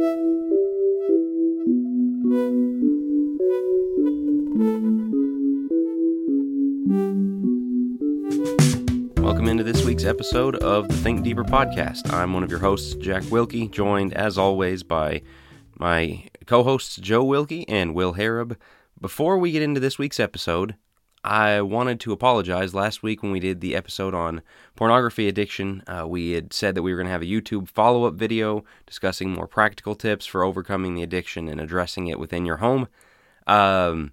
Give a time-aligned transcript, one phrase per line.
[0.00, 0.16] Welcome
[9.48, 12.10] into this week's episode of the Think Deeper podcast.
[12.14, 15.20] I'm one of your hosts, Jack Wilkie, joined as always by
[15.78, 18.56] my co hosts, Joe Wilkie and Will Harrub.
[18.98, 20.76] Before we get into this week's episode,
[21.22, 22.74] I wanted to apologize.
[22.74, 24.40] Last week, when we did the episode on
[24.74, 28.04] pornography addiction, uh, we had said that we were going to have a YouTube follow
[28.04, 32.56] up video discussing more practical tips for overcoming the addiction and addressing it within your
[32.56, 32.88] home.
[33.46, 34.12] Um,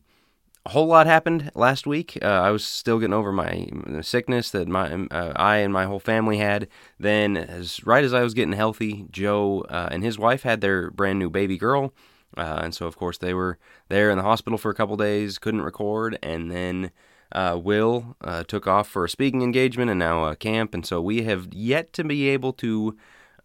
[0.66, 2.18] a whole lot happened last week.
[2.22, 3.70] Uh, I was still getting over my
[4.02, 6.68] sickness that my uh, I and my whole family had.
[6.99, 10.91] Then, as right as I was getting healthy, Joe uh, and his wife had their
[10.91, 11.94] brand new baby girl,
[12.36, 13.58] uh, and so of course they were
[13.90, 16.91] there in the hospital for a couple days, couldn't record, and then.
[17.30, 21.02] Uh, Will uh, took off for a speaking engagement and now a camp, and so
[21.02, 22.95] we have yet to be able to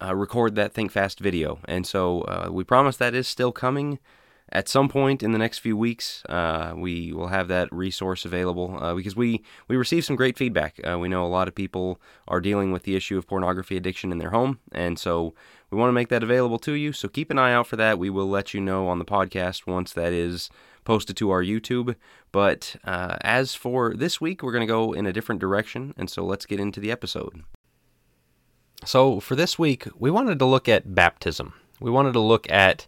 [0.01, 1.59] record that Think Fast video.
[1.65, 3.99] And so we promise that is still coming
[4.53, 8.79] at some point in the next few weeks, uh, we will have that resource available
[8.81, 10.79] uh, because we, we received some great feedback.
[10.87, 14.13] Uh, we know a lot of people are dealing with the issue of pornography addiction
[14.13, 15.35] in their home, and so
[15.73, 16.93] we want to make that available to you.
[16.93, 17.99] So keep an eye out for that.
[17.99, 20.51] We will let you know on the podcast once that is
[20.85, 21.97] posted to our YouTube.
[22.31, 26.11] But uh, as for this week, we're going to go in a different direction, and
[26.11, 27.43] so let's get into the episode.
[28.85, 31.55] So for this week, we wanted to look at baptism.
[31.81, 32.87] We wanted to look at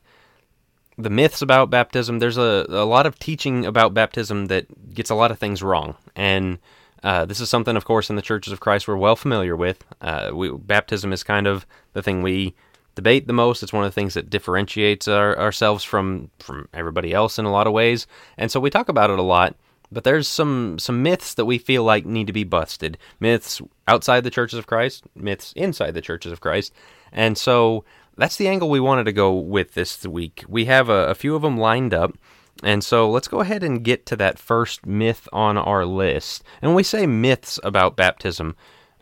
[0.98, 2.18] the myths about baptism.
[2.18, 5.96] There's a, a lot of teaching about baptism that gets a lot of things wrong.
[6.14, 6.58] And
[7.02, 9.84] uh, this is something, of course, in the churches of Christ we're well familiar with.
[10.02, 12.54] Uh, we, baptism is kind of the thing we
[12.94, 13.62] debate the most.
[13.62, 17.52] It's one of the things that differentiates our, ourselves from from everybody else in a
[17.52, 18.06] lot of ways.
[18.38, 19.56] And so we talk about it a lot.
[19.92, 22.98] But there's some some myths that we feel like need to be busted.
[23.20, 26.72] Myths outside the churches of Christ, myths inside the churches of Christ.
[27.12, 27.84] And so
[28.16, 30.44] that's the angle we wanted to go with this week.
[30.48, 32.16] We have a, a few of them lined up.
[32.62, 36.44] And so let's go ahead and get to that first myth on our list.
[36.62, 38.56] And we say myths about baptism,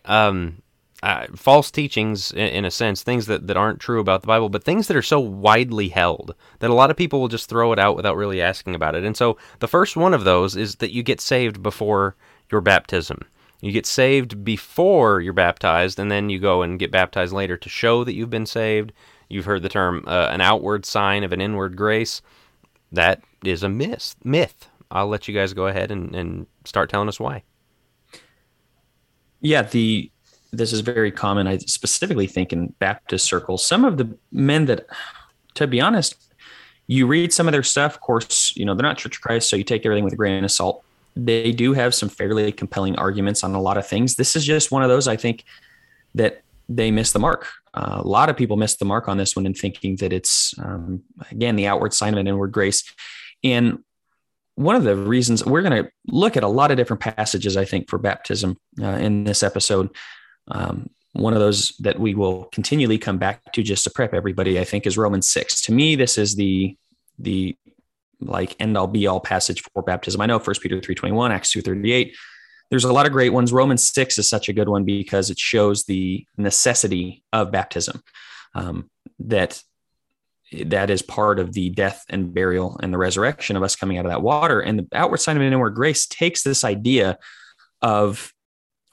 [0.04, 0.61] um,
[1.02, 4.48] uh, false teachings, in, in, a sense, things that, that aren't true about the Bible,
[4.48, 7.72] but things that are so widely held that a lot of people will just throw
[7.72, 9.04] it out without really asking about it.
[9.04, 12.14] And so the first one of those is that you get saved before
[12.50, 13.22] your baptism.
[13.60, 17.69] You get saved before you're baptized, and then you go and get baptized later to
[17.69, 18.92] show that you've been saved.
[19.28, 22.22] You've heard the term uh, an outward sign of an inward grace.
[22.92, 24.14] That is a myth.
[24.22, 24.69] Myth.
[24.90, 27.42] I'll let you guys go ahead and, and start telling us why.
[29.40, 30.11] Yeah, the
[30.52, 31.46] this is very common.
[31.46, 34.86] I specifically think in Baptist circles, some of the men that,
[35.54, 36.16] to be honest,
[36.86, 37.94] you read some of their stuff.
[37.94, 40.16] Of course, you know they're not Church of Christ, so you take everything with a
[40.16, 44.16] grain of salt they do have some fairly compelling arguments on a lot of things.
[44.16, 45.44] This is just one of those I think
[46.14, 47.48] that they miss the mark.
[47.74, 50.54] Uh, a lot of people miss the mark on this one in thinking that it's
[50.58, 52.84] um, again the outward sign of an inward grace.
[53.44, 53.82] And
[54.54, 57.64] one of the reasons we're going to look at a lot of different passages, I
[57.64, 59.90] think, for baptism uh, in this episode.
[60.48, 64.58] Um, one of those that we will continually come back to just to prep everybody,
[64.58, 65.60] I think, is Romans six.
[65.62, 66.76] To me, this is the
[67.19, 67.56] the
[68.20, 70.20] like end all be all passage for baptism.
[70.20, 72.12] I know First Peter 3.21, Acts 2.38.
[72.70, 73.52] There's a lot of great ones.
[73.52, 78.00] Romans 6 is such a good one because it shows the necessity of baptism.
[78.54, 78.88] Um,
[79.19, 79.62] that
[80.64, 84.04] that is part of the death and burial and the resurrection of us coming out
[84.04, 84.60] of that water.
[84.60, 87.19] And the outward sign of an inward grace takes this idea
[87.81, 88.32] of,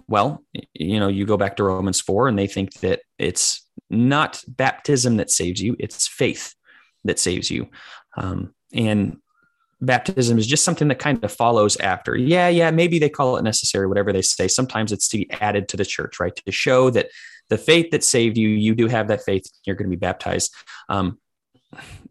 [0.10, 0.44] well,
[0.74, 5.18] you know, you go back to Romans 4 and they think that it's not baptism
[5.18, 6.56] that saves you, it's faith
[7.04, 7.70] that saves you.
[8.18, 9.18] Um, and
[9.82, 12.16] baptism is just something that kind of follows after.
[12.16, 14.48] Yeah, yeah, maybe they call it necessary, whatever they say.
[14.48, 16.36] Sometimes it's to be added to the church, right?
[16.36, 17.10] To show that
[17.50, 20.54] the faith that saved you, you do have that faith, you're going to be baptized.
[20.90, 21.20] Um,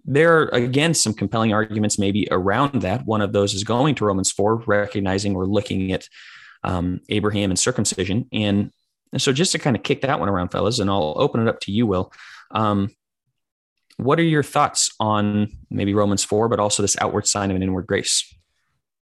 [0.04, 3.04] there are, again, some compelling arguments maybe around that.
[3.04, 6.08] One of those is going to Romans 4, recognizing we're looking at
[6.64, 8.28] um, Abraham and circumcision.
[8.32, 8.70] And,
[9.16, 11.60] so just to kind of kick that one around, fellas, and I'll open it up
[11.60, 12.12] to you, Will.
[12.50, 12.90] Um,
[13.96, 17.62] what are your thoughts on maybe Romans 4, but also this outward sign of an
[17.62, 18.34] inward grace?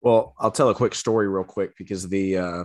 [0.01, 2.63] Well, I'll tell a quick story real quick because the uh,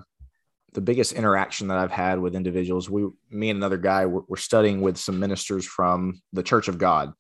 [0.75, 4.37] the biggest interaction that I've had with individuals, we, me and another guy, we're, we're
[4.37, 7.13] studying with some ministers from the Church of God,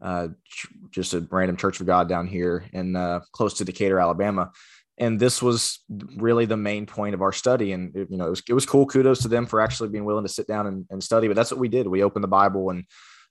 [0.00, 0.28] uh,
[0.90, 4.52] just a random Church of God down here in uh, close to Decatur, Alabama.
[4.98, 5.80] And this was
[6.16, 7.72] really the main point of our study.
[7.72, 8.86] And you know, it was it was cool.
[8.86, 11.28] Kudos to them for actually being willing to sit down and, and study.
[11.28, 11.86] But that's what we did.
[11.86, 12.84] We opened the Bible and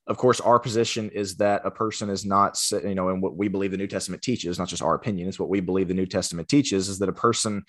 [0.07, 3.47] of course, our position is that a person is not, you know, and what we
[3.47, 6.05] believe the New Testament teaches, not just our opinion it's what we believe the New
[6.05, 7.63] Testament teaches is that a person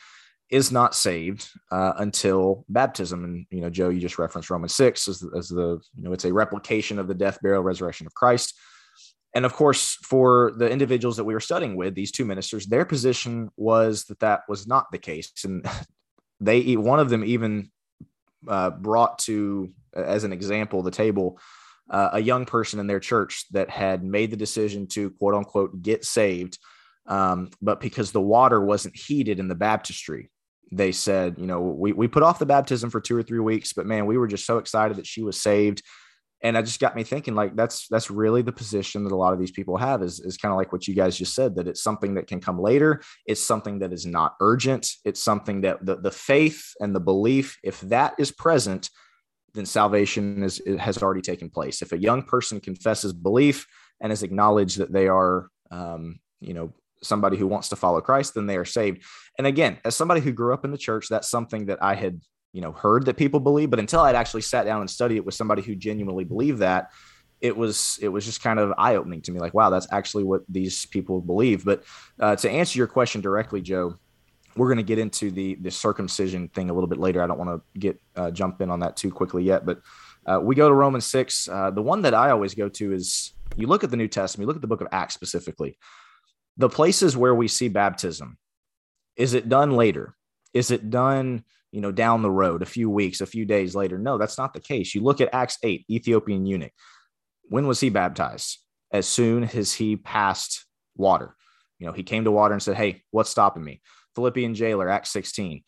[0.50, 3.24] is not saved uh, until baptism.
[3.24, 6.24] And, you know, Joe, you just referenced Romans 6 as, as the, you know, it's
[6.24, 8.58] a replication of the death, burial, resurrection of Christ.
[9.34, 12.84] And of course, for the individuals that we were studying with, these two ministers, their
[12.84, 15.32] position was that that was not the case.
[15.44, 15.66] And
[16.40, 17.70] they, one of them even
[18.46, 21.38] uh, brought to, as an example, the table,
[21.88, 25.80] uh, a young person in their church that had made the decision to quote unquote
[25.82, 26.58] get saved.
[27.06, 30.30] Um, but because the water wasn't heated in the baptistry,
[30.70, 33.72] they said, you know, we, we put off the baptism for two or three weeks,
[33.72, 35.82] but man, we were just so excited that she was saved
[36.42, 39.32] and it just got me thinking like that's that's really the position that a lot
[39.32, 41.68] of these people have is, is kind of like what you guys just said that
[41.68, 43.00] it's something that can come later.
[43.26, 44.90] It's something that is not urgent.
[45.04, 48.90] It's something that the, the faith and the belief if that is present
[49.54, 51.82] then salvation is has already taken place.
[51.82, 53.66] If a young person confesses belief
[54.00, 56.72] and has acknowledged that they are um, you know
[57.02, 59.04] somebody who wants to follow christ then they are saved.
[59.38, 62.20] And again as somebody who grew up in the church that's something that i had
[62.52, 65.24] you know heard that people believe but until i'd actually sat down and studied it
[65.24, 66.90] with somebody who genuinely believed that
[67.40, 70.42] it was it was just kind of eye-opening to me like wow that's actually what
[70.48, 71.64] these people believe.
[71.64, 71.82] But
[72.20, 73.96] uh, to answer your question directly joe
[74.54, 77.22] we're going to get into the the circumcision thing a little bit later.
[77.22, 79.80] I don't want to get uh, jump in on that too quickly yet but
[80.24, 83.32] uh, we go to romans 6 uh, the one that i always go to is
[83.56, 85.76] you look at the new testament you look at the book of acts specifically
[86.58, 88.38] the places where we see baptism
[89.16, 90.14] is it done later?
[90.54, 93.98] Is it done you know, down the road, a few weeks, a few days later.
[93.98, 94.94] No, that's not the case.
[94.94, 96.72] You look at Acts 8, Ethiopian eunuch.
[97.44, 98.58] When was he baptized?
[98.92, 100.66] As soon as he passed
[100.96, 101.34] water.
[101.78, 103.80] You know, he came to water and said, Hey, what's stopping me?
[104.14, 105.62] Philippian jailer, Acts 16.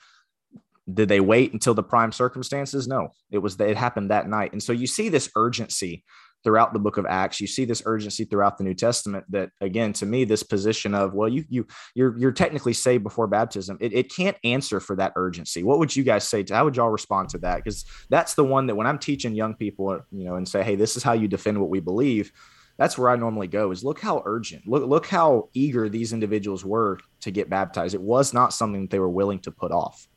[0.92, 2.86] Did they wait until the prime circumstances?
[2.86, 4.52] No, it was it happened that night.
[4.52, 6.04] And so you see this urgency
[6.44, 9.92] throughout the book of acts you see this urgency throughout the new testament that again
[9.92, 13.92] to me this position of well you you you're you're technically saved before baptism it,
[13.92, 16.90] it can't answer for that urgency what would you guys say to how would y'all
[16.90, 20.36] respond to that because that's the one that when i'm teaching young people you know
[20.36, 22.30] and say hey this is how you defend what we believe
[22.76, 26.64] that's where I normally go is look how urgent, look, look how eager these individuals
[26.64, 27.94] were to get baptized.
[27.94, 30.08] It was not something that they were willing to put off.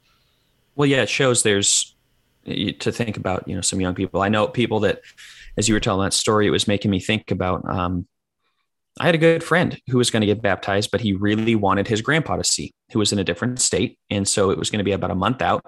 [0.76, 1.96] Well, yeah, it shows there's
[2.46, 4.22] to think about, you know, some young people.
[4.22, 5.02] I know people that
[5.57, 7.68] as you were telling that story, it was making me think about.
[7.69, 8.07] Um,
[9.00, 11.88] I had a good friend who was going to get baptized, but he really wanted
[11.88, 14.80] his grandpa to see, who was in a different state, and so it was going
[14.80, 15.63] to be about a month out.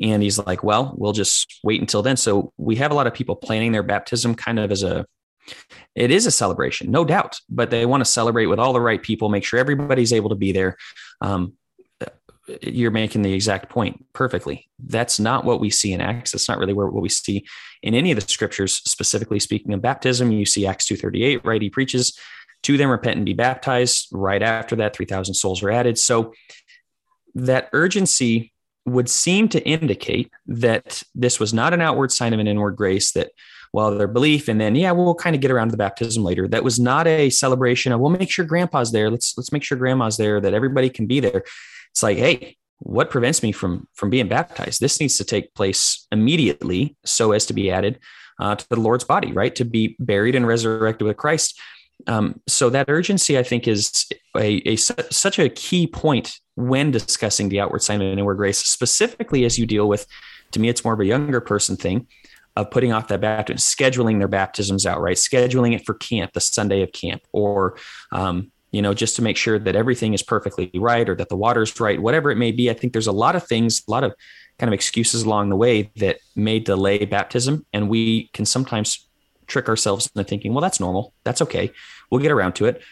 [0.00, 3.14] And he's like, "Well, we'll just wait until then." So we have a lot of
[3.14, 5.06] people planning their baptism kind of as a
[5.94, 9.02] it is a celebration, no doubt, but they want to celebrate with all the right
[9.02, 10.76] people, make sure everybody's able to be there.
[11.20, 11.54] Um,
[12.62, 14.68] you're making the exact point perfectly.
[14.78, 16.32] That's not what we see in Acts.
[16.32, 17.46] That's not really where what we see
[17.82, 20.32] in any of the scriptures, specifically speaking of baptism.
[20.32, 21.62] You see Acts 2.38, right?
[21.62, 22.18] He preaches
[22.62, 24.08] to them, repent and be baptized.
[24.12, 25.98] Right after that, 3,000 souls are added.
[25.98, 26.32] So
[27.34, 28.52] that urgency
[28.84, 33.12] would seem to indicate that this was not an outward sign of an inward grace
[33.12, 33.30] that
[33.72, 36.48] well their belief and then yeah we'll kind of get around to the baptism later
[36.48, 39.78] that was not a celebration of we'll make sure grandpa's there let's let's make sure
[39.78, 41.44] grandma's there that everybody can be there
[41.92, 44.80] it's like, hey, what prevents me from from being baptized?
[44.80, 48.00] This needs to take place immediately, so as to be added
[48.40, 49.54] uh, to the Lord's body, right?
[49.54, 51.60] To be buried and resurrected with Christ.
[52.06, 54.06] Um, so that urgency, I think, is
[54.36, 59.44] a, a such a key point when discussing the outward sign of inward grace, specifically
[59.44, 60.06] as you deal with.
[60.52, 62.08] To me, it's more of a younger person thing
[62.56, 65.16] of putting off that baptism, scheduling their baptisms out, right?
[65.16, 67.78] Scheduling it for camp, the Sunday of camp, or
[68.10, 71.36] um, you know, just to make sure that everything is perfectly right or that the
[71.36, 72.70] water's right, whatever it may be.
[72.70, 74.14] I think there's a lot of things, a lot of
[74.58, 77.66] kind of excuses along the way that may delay baptism.
[77.72, 79.06] And we can sometimes
[79.46, 81.12] trick ourselves into thinking, well, that's normal.
[81.22, 81.70] That's okay.
[82.10, 82.82] We'll get around to it.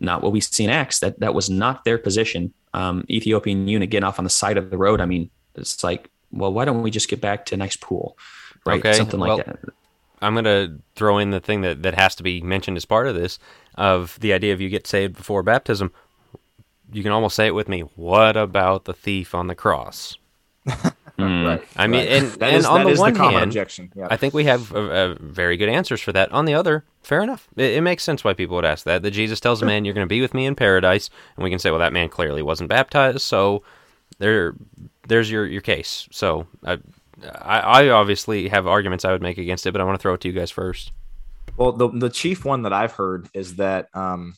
[0.00, 0.98] Not what we see in Acts.
[0.98, 2.52] That that was not their position.
[2.74, 5.00] Um, Ethiopian eunuch getting off on the side of the road.
[5.00, 8.18] I mean, it's like, well, why don't we just get back to a nice pool,
[8.66, 8.80] right?
[8.80, 8.92] Okay.
[8.92, 9.58] Something like well, that.
[10.20, 13.06] I'm going to throw in the thing that, that has to be mentioned as part
[13.06, 13.38] of this
[13.74, 15.92] of the idea of you get saved before baptism.
[16.92, 17.82] You can almost say it with me.
[17.94, 20.16] What about the thief on the cross?
[20.66, 20.92] mm.
[21.20, 21.62] Right.
[21.76, 22.22] I mean, right.
[22.22, 24.08] and, and is, on the one the hand, yeah.
[24.10, 26.32] I think we have a, a very good answers for that.
[26.32, 27.46] On the other, fair enough.
[27.56, 29.02] It, it, makes sense why people would ask that.
[29.02, 31.50] That Jesus tells a man, "You're going to be with me in paradise," and we
[31.50, 33.62] can say, "Well, that man clearly wasn't baptized." So
[34.18, 34.54] there,
[35.08, 36.08] there's your your case.
[36.10, 36.78] So I,
[37.42, 40.14] I, I obviously have arguments I would make against it, but I want to throw
[40.14, 40.92] it to you guys first.
[41.60, 44.32] Well, the the chief one that I've heard is that um,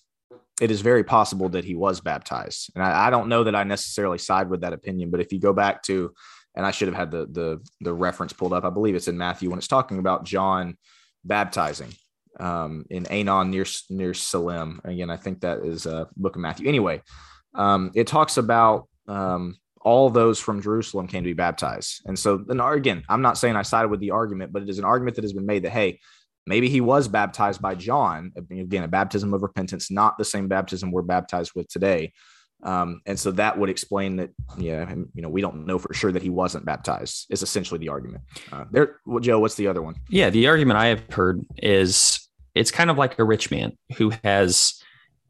[0.61, 3.63] it is very possible that he was baptized, and I, I, don't know that I
[3.63, 5.13] necessarily side with that opinion.
[5.13, 6.13] But if you go back to,
[6.57, 9.17] and I should have had the the the reference pulled up, I believe it's in
[9.17, 10.77] Matthew when it's talking about John
[11.25, 11.95] baptizing
[12.41, 14.81] um, in Aenon near near Salim.
[14.83, 16.67] Again, I think that is a uh, book of Matthew.
[16.67, 17.03] Anyway,
[17.55, 22.03] um, it talks about um, all those from Jerusalem came to be baptized.
[22.05, 24.81] And so, then again, I'm not saying I sided with the argument, but it is
[24.81, 26.01] an argument that has been made that, hey,
[26.47, 28.33] maybe he was baptized by John.
[28.51, 32.13] Again, a baptism of repentance, not the same baptism we're baptized with today.
[32.65, 36.13] Um, and so that would explain that, yeah, you know, we don't know for sure
[36.13, 37.27] that he wasn't baptized.
[37.31, 38.23] Is essentially the argument.
[38.53, 39.41] Uh, there, well, Joe.
[39.41, 39.97] What's the other one?
[40.09, 44.13] Yeah, the argument I have heard is it's kind of like a rich man who
[44.23, 44.81] has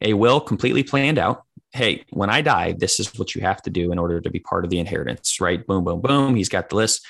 [0.03, 1.45] a will completely planned out.
[1.71, 4.41] Hey, when I die, this is what you have to do in order to be
[4.41, 5.41] part of the inheritance.
[5.41, 5.67] Right?
[5.67, 6.35] Boom, boom, boom.
[6.35, 7.07] He's got the list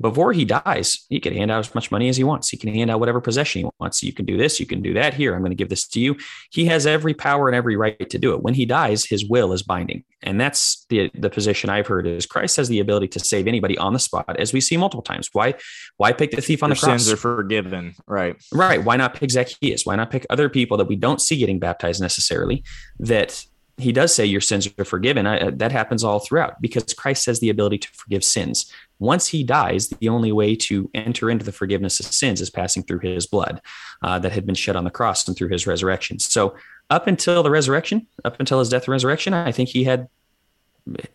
[0.00, 2.48] before he dies, he can hand out as much money as he wants.
[2.48, 4.02] He can hand out whatever possession he wants.
[4.02, 5.14] You can do this, you can do that.
[5.14, 6.16] Here, I'm going to give this to you.
[6.50, 8.42] He has every power and every right to do it.
[8.42, 10.04] When he dies, his will is binding.
[10.22, 13.76] And that's the the position I've heard is Christ has the ability to save anybody
[13.78, 15.28] on the spot, as we see multiple times.
[15.32, 15.54] Why
[15.96, 17.04] why pick the thief on Your the cross?
[17.04, 17.94] Sins are forgiven.
[18.06, 18.36] Right.
[18.52, 18.82] Right.
[18.82, 19.86] Why not pick Zacchaeus?
[19.86, 22.64] Why not pick other people that we don't see getting baptized necessarily
[22.98, 23.44] that
[23.80, 25.26] he does say your sins are forgiven.
[25.26, 28.70] I, that happens all throughout because Christ has the ability to forgive sins.
[29.00, 32.82] Once he dies, the only way to enter into the forgiveness of sins is passing
[32.84, 33.60] through his blood
[34.02, 36.18] uh, that had been shed on the cross and through his resurrection.
[36.18, 36.54] So,
[36.90, 40.08] up until the resurrection, up until his death and resurrection, I think he had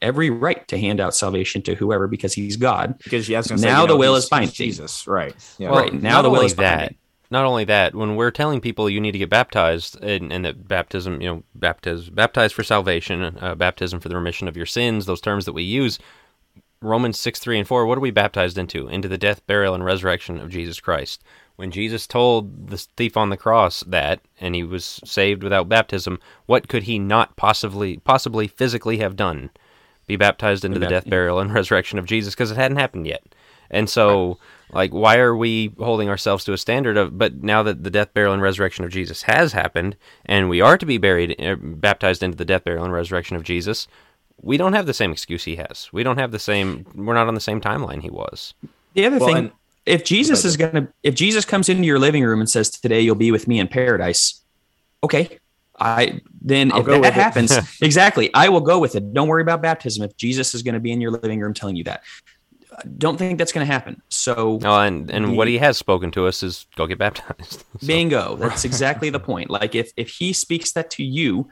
[0.01, 2.97] every right to hand out salvation to whoever because he's God.
[3.03, 4.51] Because yes, now say, the know, will is binding.
[4.51, 5.35] Jesus, right?
[5.57, 5.71] Yeah.
[5.71, 6.77] Well, right now the will is that.
[6.79, 6.97] Binding
[7.31, 10.67] not only that, when we're telling people you need to get baptized and, and that
[10.67, 15.05] baptism, you know, baptize, baptized for salvation, uh, baptism for the remission of your sins,
[15.05, 15.99] those terms that we use,
[16.82, 18.88] Romans 6, 3, and 4, what are we baptized into?
[18.88, 21.24] Into the death, burial, and resurrection of Jesus Christ.
[21.55, 26.20] When Jesus told the thief on the cross that, and he was saved without baptism,
[26.46, 29.50] what could he not possibly, possibly physically have done?
[30.05, 33.24] Be baptized into the death, burial, and resurrection of Jesus, because it hadn't happened yet.
[33.72, 34.38] And so,
[34.72, 37.17] like, why are we holding ourselves to a standard of?
[37.17, 40.77] But now that the death, burial, and resurrection of Jesus has happened, and we are
[40.77, 43.88] to be buried, uh, baptized into the death, burial, and resurrection of Jesus,
[44.41, 45.89] we don't have the same excuse he has.
[45.91, 46.85] We don't have the same.
[46.93, 48.53] We're not on the same timeline he was.
[48.93, 49.51] The other well, thing,
[49.85, 53.15] if Jesus is gonna, if Jesus comes into your living room and says, "Today you'll
[53.15, 54.41] be with me in paradise,"
[55.03, 55.39] okay,
[55.79, 59.13] I then I'll if that happens, exactly, I will go with it.
[59.13, 60.03] Don't worry about baptism.
[60.03, 62.03] If Jesus is going to be in your living room telling you that,
[62.98, 64.01] don't think that's going to happen.
[64.10, 67.63] So, oh, and and the, what he has spoken to us is go get baptized.
[67.79, 67.88] so.
[67.88, 68.36] Bingo.
[68.36, 69.50] That's exactly the point.
[69.50, 71.50] Like if if he speaks that to you,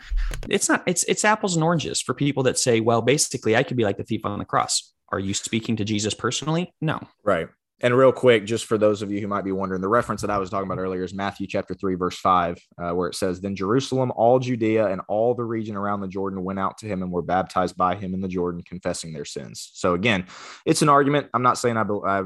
[0.49, 3.77] it's not it's it's apples and oranges for people that say, well, basically, I could
[3.77, 4.91] be like the thief on the cross.
[5.09, 6.73] Are you speaking to Jesus personally?
[6.81, 6.99] No.
[7.23, 7.47] Right.
[7.83, 10.29] And real quick, just for those of you who might be wondering, the reference that
[10.29, 13.41] I was talking about earlier is Matthew chapter 3, verse 5, uh, where it says,
[13.41, 17.03] Then Jerusalem, all Judea, and all the region around the Jordan went out to him
[17.03, 19.69] and were baptized by him in the Jordan, confessing their sins.
[19.73, 20.25] So again,
[20.65, 21.27] it's an argument.
[21.33, 21.83] I'm not saying I,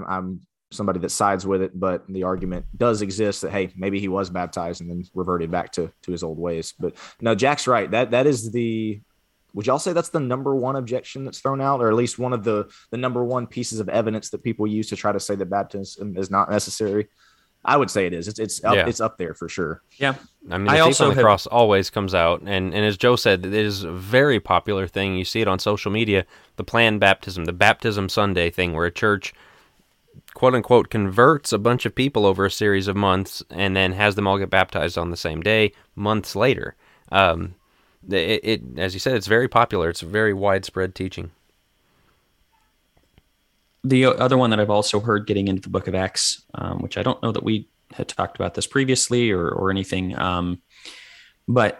[0.07, 4.09] I'm somebody that sides with it, but the argument does exist that hey, maybe he
[4.09, 6.73] was baptized and then reverted back to to his old ways.
[6.79, 7.89] But no, Jack's right.
[7.89, 9.01] That that is the
[9.57, 12.31] would y'all say that's the number one objection that's thrown out, or at least one
[12.31, 15.33] of the the number one pieces of evidence that people use to try to say
[15.33, 17.07] that baptism is not necessary?
[17.65, 18.27] I would say it is.
[18.27, 18.87] It's it's up, yeah.
[18.87, 19.81] it's up there for sure.
[19.97, 20.13] Yeah,
[20.51, 21.23] I mean, the I also on the have...
[21.23, 25.15] cross always comes out, and and as Joe said, it is a very popular thing.
[25.15, 26.27] You see it on social media.
[26.57, 29.33] The planned baptism, the baptism Sunday thing, where a church
[30.35, 34.13] quote unquote converts a bunch of people over a series of months and then has
[34.13, 36.75] them all get baptized on the same day months later.
[37.11, 37.55] Um,
[38.09, 39.89] it, it, as you said, it's very popular.
[39.89, 41.31] It's a very widespread teaching.
[43.83, 46.97] The other one that I've also heard getting into the Book of Acts, um, which
[46.97, 50.61] I don't know that we had talked about this previously or or anything, um,
[51.47, 51.79] but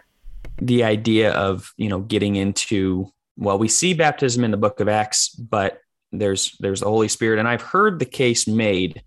[0.62, 4.88] the idea of you know getting into well, we see baptism in the Book of
[4.88, 5.80] Acts, but
[6.12, 9.04] there's there's the Holy Spirit, and I've heard the case made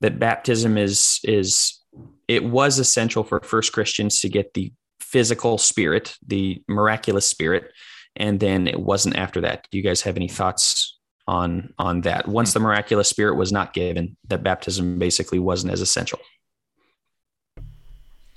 [0.00, 1.80] that baptism is is
[2.28, 4.72] it was essential for first Christians to get the
[5.14, 7.70] physical spirit, the miraculous spirit,
[8.16, 9.64] and then it wasn't after that.
[9.70, 12.26] Do you guys have any thoughts on on that?
[12.26, 16.18] Once the miraculous spirit was not given, that baptism basically wasn't as essential.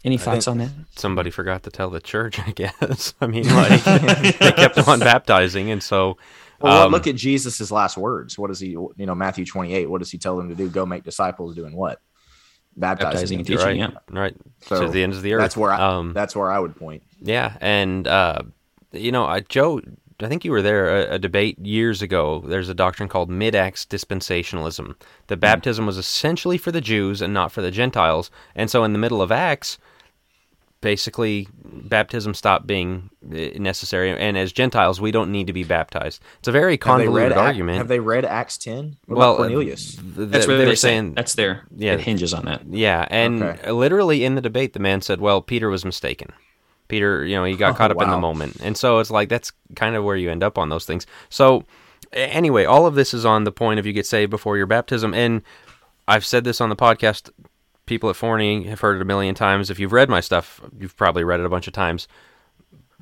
[0.05, 0.69] Any thoughts on that?
[0.95, 3.15] Somebody forgot to tell the church, I guess.
[3.19, 3.83] I mean, like
[4.39, 6.19] they kept on baptizing, and so.
[6.61, 8.37] Well, um, look at Jesus' last words.
[8.37, 10.69] What does he, you know, Matthew 28, what does he tell them to do?
[10.69, 11.99] Go make disciples doing what?
[12.77, 13.65] Baptizing, baptizing and teaching.
[13.65, 13.91] Right, yeah.
[14.09, 14.35] right.
[14.61, 15.41] So to the ends of the earth.
[15.41, 17.03] That's where I, um, that's where I would point.
[17.21, 18.43] Yeah, and uh,
[18.91, 19.81] you know, I, Joe,
[20.19, 22.43] I think you were there a, a, debate years ago.
[22.45, 24.95] There's a doctrine called mid-acts dispensationalism.
[25.27, 25.39] The hmm.
[25.39, 28.99] baptism was essentially for the Jews and not for the Gentiles, and so in the
[28.99, 29.77] middle of Acts,
[30.87, 34.17] basically baptism stopped being eh, necessary.
[34.17, 36.21] And as gentiles we don't need to be baptized.
[36.39, 37.79] It's a very convoluted have argument.
[37.79, 39.97] have they read acts 10 well cornelius?
[40.01, 41.65] that's what they're, saying that's there.
[41.75, 41.95] Yeah.
[41.95, 42.61] It hinges on that.
[42.69, 43.69] Yeah and okay.
[43.71, 46.31] literally in the debate the man said well peter was mistaken.
[46.87, 48.05] Peter you know he got oh, caught up wow.
[48.05, 48.55] in the moment.
[48.61, 51.05] And so it's like that's kind of where you end up on those things.
[51.27, 51.65] So
[52.13, 55.13] anyway all of this is on the point of you get saved before your baptism.
[55.13, 55.41] And
[56.07, 57.29] i've said this on the podcast
[57.87, 59.71] people at Forney have heard it a million times.
[59.71, 62.07] If you've read my stuff, you've probably read it a bunch of times.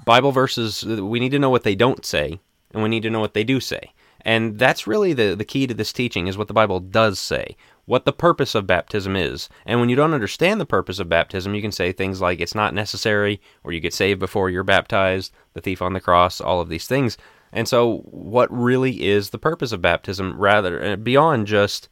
[0.05, 2.39] Bible verses, we need to know what they don't say,
[2.71, 3.91] and we need to know what they do say.
[4.21, 7.55] And that's really the, the key to this teaching is what the Bible does say,
[7.85, 9.49] what the purpose of baptism is.
[9.65, 12.55] And when you don't understand the purpose of baptism, you can say things like it's
[12.55, 16.59] not necessary, or you get saved before you're baptized, the thief on the cross, all
[16.59, 17.17] of these things.
[17.53, 21.87] And so, what really is the purpose of baptism, rather uh, beyond just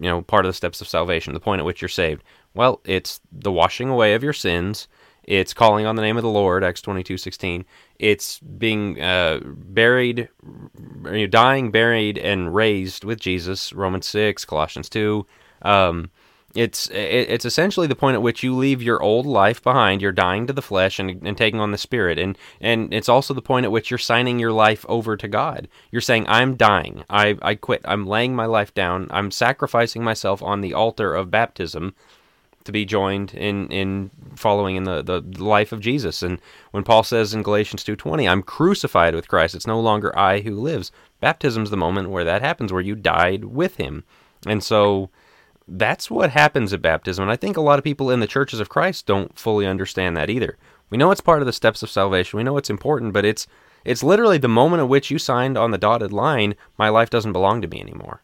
[0.00, 2.22] you know part of the steps of salvation, the point at which you're saved?
[2.54, 4.88] Well, it's the washing away of your sins
[5.26, 7.64] it's calling on the name of the Lord, Acts twenty two sixteen.
[7.98, 10.28] It's being uh, buried,
[11.30, 15.24] dying, buried, and raised with Jesus, Romans 6, Colossians 2.
[15.62, 16.10] Um,
[16.54, 20.00] it's it's essentially the point at which you leave your old life behind.
[20.00, 23.34] You're dying to the flesh and, and taking on the spirit, and and it's also
[23.34, 25.66] the point at which you're signing your life over to God.
[25.90, 27.04] You're saying, "I'm dying.
[27.10, 27.82] I I quit.
[27.84, 29.08] I'm laying my life down.
[29.10, 31.94] I'm sacrificing myself on the altar of baptism
[32.62, 36.22] to be joined in in following in the, the life of Jesus.
[36.22, 39.56] And when Paul says in Galatians 2:20, "I'm crucified with Christ.
[39.56, 43.44] It's no longer I who lives." Baptism's the moment where that happens where you died
[43.44, 44.04] with him.
[44.46, 45.10] And so
[45.66, 47.22] that's what happens at baptism.
[47.22, 50.16] And I think a lot of people in the churches of Christ don't fully understand
[50.16, 50.58] that either.
[50.90, 52.36] We know it's part of the steps of salvation.
[52.36, 53.46] We know it's important, but it's
[53.84, 57.32] it's literally the moment at which you signed on the dotted line, my life doesn't
[57.32, 58.22] belong to me anymore.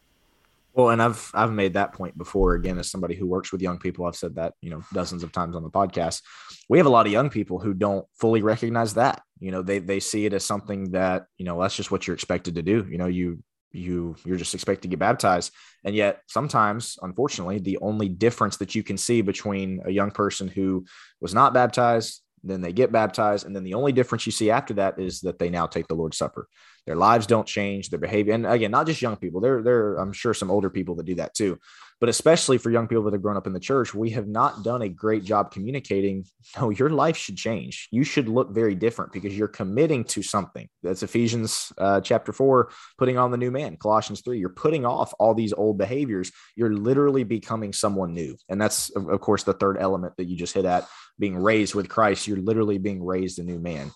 [0.73, 2.55] Well, and I've I've made that point before.
[2.55, 5.33] Again, as somebody who works with young people, I've said that you know dozens of
[5.33, 6.23] times on the podcast.
[6.69, 9.23] We have a lot of young people who don't fully recognize that.
[9.41, 12.15] You know, they they see it as something that you know that's just what you're
[12.15, 12.87] expected to do.
[12.89, 15.53] You know, you you you're just expected to get baptized,
[15.85, 20.49] and yet sometimes, unfortunately, the only difference that you can see between a young person
[20.49, 20.85] who
[21.21, 24.75] was not baptized then they get baptized and then the only difference you see after
[24.75, 26.49] that is that they now take the lord's supper.
[26.87, 30.13] Their lives don't change their behavior and again not just young people there there i'm
[30.13, 31.59] sure some older people that do that too
[32.01, 34.65] but especially for young people that have grown up in the church we have not
[34.65, 36.25] done a great job communicating
[36.61, 37.89] no your life should change.
[37.91, 40.69] You should look very different because you're committing to something.
[40.83, 43.77] That's ephesians uh, chapter 4 putting on the new man.
[43.77, 46.33] Colossians 3 you're putting off all these old behaviors.
[46.57, 48.37] You're literally becoming someone new.
[48.49, 51.89] And that's of course the third element that you just hit at being raised with
[51.89, 52.27] christ.
[52.27, 53.91] You're literally being raised a new man.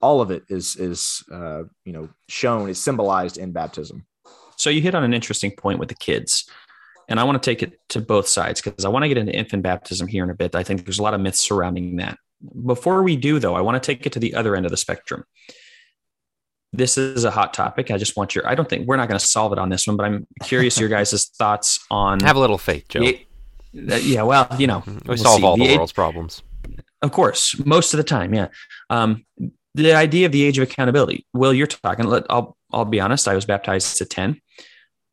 [0.00, 4.06] All of it is is uh, you know shown is symbolized in baptism.
[4.56, 6.44] So you hit on an interesting point with the kids
[7.10, 9.32] and i want to take it to both sides because i want to get into
[9.32, 12.18] infant baptism here in a bit i think there's a lot of myths surrounding that
[12.64, 14.76] before we do though i want to take it to the other end of the
[14.76, 15.24] spectrum
[16.72, 19.18] this is a hot topic i just want your i don't think we're not going
[19.18, 22.40] to solve it on this one but i'm curious your guys' thoughts on have a
[22.40, 25.44] little faith joe the, uh, yeah well you know we we'll solve see.
[25.44, 26.42] all the, the world's problems
[27.02, 28.48] of course most of the time yeah
[28.88, 29.24] um,
[29.74, 31.26] the idea of the age of accountability.
[31.32, 32.06] Will, you're talking.
[32.06, 33.28] Let, I'll I'll be honest.
[33.28, 34.40] I was baptized at ten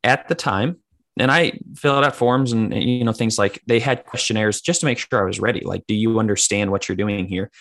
[0.04, 0.78] at the time,
[1.20, 4.86] and I filled out forms and you know things like they had questionnaires just to
[4.86, 5.62] make sure I was ready.
[5.62, 7.52] Like, do you understand what you're doing here?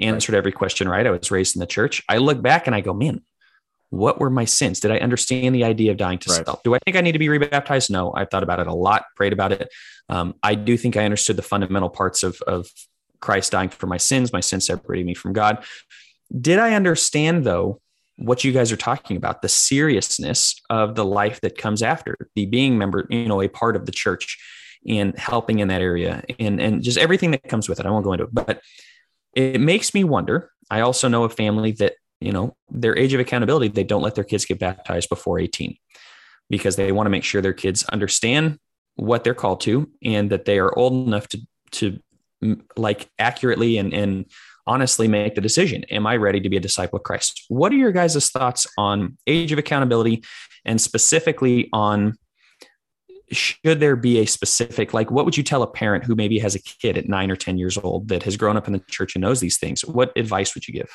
[0.00, 1.06] Answered every question right.
[1.06, 2.02] I was raised in the church.
[2.08, 3.22] I look back and I go, man,
[3.90, 4.80] what were my sins?
[4.80, 6.46] Did I understand the idea of dying to right.
[6.46, 6.62] self?
[6.62, 7.90] Do I think I need to be rebaptized?
[7.90, 9.68] No, I've thought about it a lot, prayed about it.
[10.08, 12.68] Um, I do think I understood the fundamental parts of, of
[13.20, 15.64] Christ dying for my sins, my sins separating me from God.
[16.38, 17.80] Did I understand though
[18.20, 22.46] what you guys are talking about, the seriousness of the life that comes after the
[22.46, 24.38] being member, you know, a part of the church
[24.86, 27.86] and helping in that area and and just everything that comes with it.
[27.86, 28.60] I won't go into it, but
[29.34, 30.50] it makes me wonder.
[30.70, 34.14] I also know a family that, you know, their age of accountability, they don't let
[34.14, 35.76] their kids get baptized before 18
[36.48, 38.58] because they want to make sure their kids understand
[38.96, 41.40] what they're called to and that they are old enough to
[41.72, 41.98] to
[42.76, 44.26] like accurately and and
[44.66, 47.44] honestly make the decision Am I ready to be a disciple of Christ?
[47.48, 50.22] What are your guys' thoughts on age of accountability
[50.64, 52.16] and specifically on
[53.32, 56.54] should there be a specific, like, what would you tell a parent who maybe has
[56.54, 59.14] a kid at nine or 10 years old that has grown up in the church
[59.14, 59.84] and knows these things?
[59.84, 60.90] What advice would you give?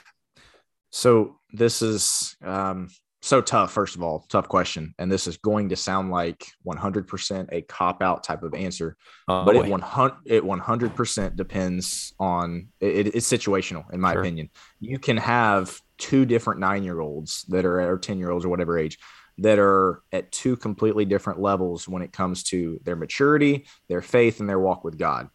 [0.92, 2.90] So, this is um,
[3.26, 7.50] so tough first of all tough question and this is going to sound like 100%
[7.52, 8.96] a cop out type of answer
[9.28, 14.22] oh, but it 100 it 100% depends on it, it's situational in my sure.
[14.22, 14.50] opinion.
[14.80, 18.50] You can have two different 9 year olds that are or 10 year olds or
[18.50, 19.00] whatever age
[19.40, 24.40] that are at two completely different levels when it comes to their maturity their faith
[24.40, 25.30] and their walk with god.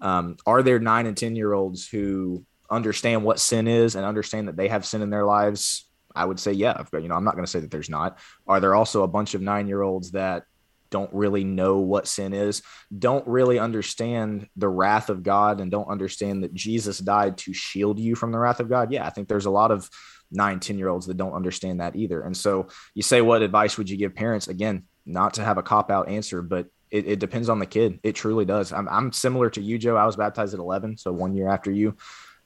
[0.00, 4.48] Um, are there 9 and 10 year olds who understand what sin is and understand
[4.48, 5.85] that they have sin in their lives
[6.16, 8.18] I would say, yeah, you know, I'm not going to say that there's not.
[8.46, 10.44] Are there also a bunch of nine year olds that
[10.90, 12.62] don't really know what sin is,
[12.96, 17.98] don't really understand the wrath of God, and don't understand that Jesus died to shield
[17.98, 18.92] you from the wrath of God?
[18.92, 19.90] Yeah, I think there's a lot of
[20.30, 22.22] nine, 10 year olds that don't understand that either.
[22.22, 24.48] And so you say, what advice would you give parents?
[24.48, 28.00] Again, not to have a cop out answer, but it, it, depends on the kid.
[28.02, 28.72] It truly does.
[28.72, 29.96] I'm, I'm similar to you, Joe.
[29.96, 31.96] I was baptized at 11, so one year after you.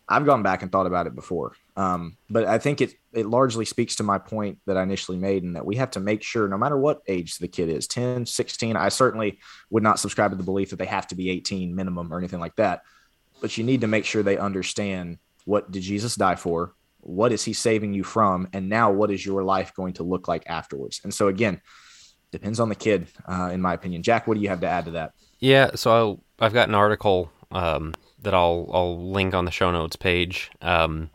[0.09, 3.65] I've gone back and thought about it before, um, but I think it it largely
[3.65, 6.49] speaks to my point that I initially made, and that we have to make sure,
[6.49, 10.37] no matter what age the kid is 10, 16, I certainly would not subscribe to
[10.37, 12.83] the belief that they have to be 18 minimum or anything like that.
[13.41, 16.75] But you need to make sure they understand what did Jesus die for?
[17.01, 18.49] What is he saving you from?
[18.53, 21.01] And now what is your life going to look like afterwards?
[21.03, 21.61] And so, again,
[22.31, 24.03] depends on the kid, uh, in my opinion.
[24.03, 25.13] Jack, what do you have to add to that?
[25.39, 29.97] Yeah, so I've got an article um, that I'll I'll link on the show notes
[29.97, 31.11] page um,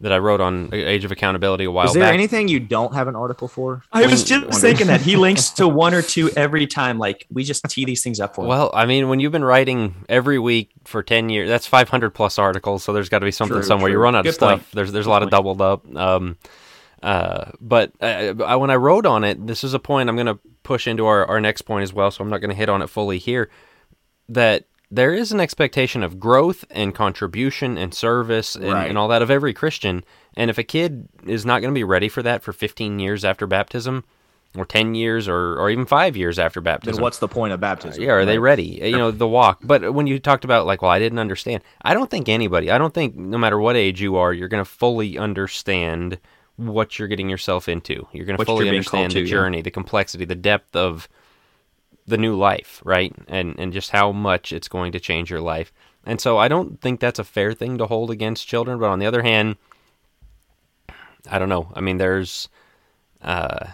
[0.00, 1.86] that I wrote on Age of Accountability a while.
[1.86, 2.14] Is there back.
[2.14, 3.82] anything you don't have an article for?
[3.92, 6.98] I was just thinking that he links to one or two every time.
[6.98, 8.46] Like we just tee these things up for.
[8.46, 12.10] Well, I mean, when you've been writing every week for ten years, that's five hundred
[12.10, 12.82] plus articles.
[12.84, 13.88] So there's got to be something true, somewhere.
[13.88, 13.98] True.
[13.98, 14.60] You run out Good of stuff.
[14.60, 14.72] Point.
[14.72, 15.32] There's there's Good a lot point.
[15.32, 15.96] of doubled up.
[15.96, 16.36] Um,
[17.02, 20.16] uh, but I, uh, I, when I wrote on it, this is a point I'm
[20.16, 22.10] going to push into our, our next point as well.
[22.10, 23.50] So I'm not going to hit on it fully here.
[24.30, 28.88] That there is an expectation of growth and contribution and service and, right.
[28.88, 30.04] and all that of every Christian.
[30.36, 33.24] And if a kid is not going to be ready for that for 15 years
[33.24, 34.04] after baptism,
[34.56, 36.96] or 10 years or, or even five years after baptism.
[36.96, 38.00] Then what's the point of baptism?
[38.02, 38.24] Uh, yeah, are right?
[38.24, 38.80] they ready?
[38.82, 39.60] You know, the walk.
[39.62, 42.78] But when you talked about, like, well, I didn't understand, I don't think anybody, I
[42.78, 46.18] don't think no matter what age you are, you're going to fully understand
[46.56, 48.06] what you're getting yourself into.
[48.12, 49.62] You're going to fully understand the journey, yeah.
[49.62, 51.08] the complexity, the depth of
[52.06, 53.14] the new life, right?
[53.28, 55.72] And and just how much it's going to change your life.
[56.06, 58.98] And so I don't think that's a fair thing to hold against children, but on
[58.98, 59.56] the other hand,
[61.30, 61.72] I don't know.
[61.74, 62.48] I mean, there's
[63.22, 63.68] uh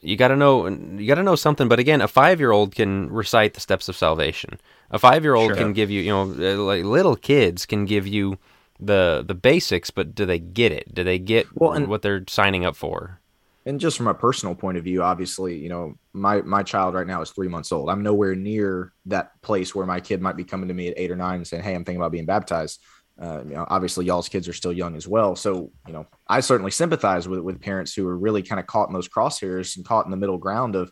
[0.00, 3.54] you got to know you got to know something, but again, a 5-year-old can recite
[3.54, 4.58] the steps of salvation.
[4.90, 5.56] A 5-year-old sure.
[5.56, 8.38] can give you, you know, uh, like little kids can give you
[8.80, 10.94] the the basics, but do they get it?
[10.94, 13.20] Do they get well, and, what they're signing up for?
[13.64, 17.06] And just from a personal point of view, obviously, you know, my my child right
[17.06, 17.90] now is three months old.
[17.90, 21.10] I'm nowhere near that place where my kid might be coming to me at eight
[21.10, 22.80] or nine and saying, "Hey, I'm thinking about being baptized."
[23.20, 25.36] Uh, you know, obviously, y'all's kids are still young as well.
[25.36, 28.88] So, you know, I certainly sympathize with with parents who are really kind of caught
[28.88, 30.90] in those crosshairs and caught in the middle ground of,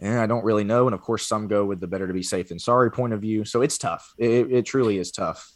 [0.00, 0.86] yeah, I don't really know.
[0.86, 3.20] And of course, some go with the better to be safe than sorry point of
[3.20, 3.44] view.
[3.44, 4.14] So it's tough.
[4.18, 5.48] It, it truly is tough.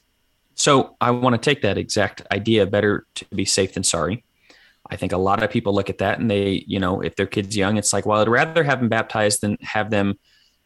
[0.54, 4.24] So I want to take that exact idea, better to be safe than sorry.
[4.90, 7.26] I think a lot of people look at that and they, you know, if their
[7.26, 10.18] kid's young, it's like, well, I'd rather have them baptized than have them,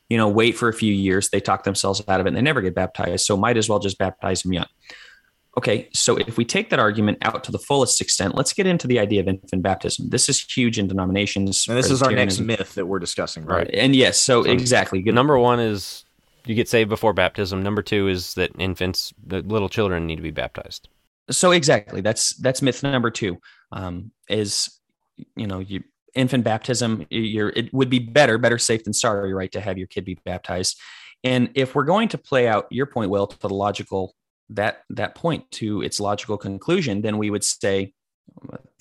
[0.08, 1.30] you know, wait for a few years.
[1.30, 3.26] They talk themselves out of it and they never get baptized.
[3.26, 4.66] So might as well just baptize them young.
[5.58, 8.86] Okay, so if we take that argument out to the fullest extent, let's get into
[8.86, 10.08] the idea of infant baptism.
[10.08, 11.66] This is huge in denominations.
[11.68, 13.66] And this is our next myth that we're discussing, right?
[13.66, 13.70] right.
[13.74, 15.02] And yes, so, so exactly.
[15.02, 15.14] Good.
[15.14, 16.06] Number one is
[16.46, 17.62] you get saved before baptism.
[17.62, 20.88] Number two is that infants, the little children, need to be baptized.
[21.30, 23.38] So exactly, that's that's myth number two.
[23.72, 24.78] Um, is
[25.36, 25.82] you know you
[26.14, 27.06] infant baptism.
[27.10, 30.18] You're it would be better, better safe than sorry, right, to have your kid be
[30.24, 30.78] baptized.
[31.24, 34.14] And if we're going to play out your point, well to the logical
[34.50, 37.94] that that point to its logical conclusion, then we would say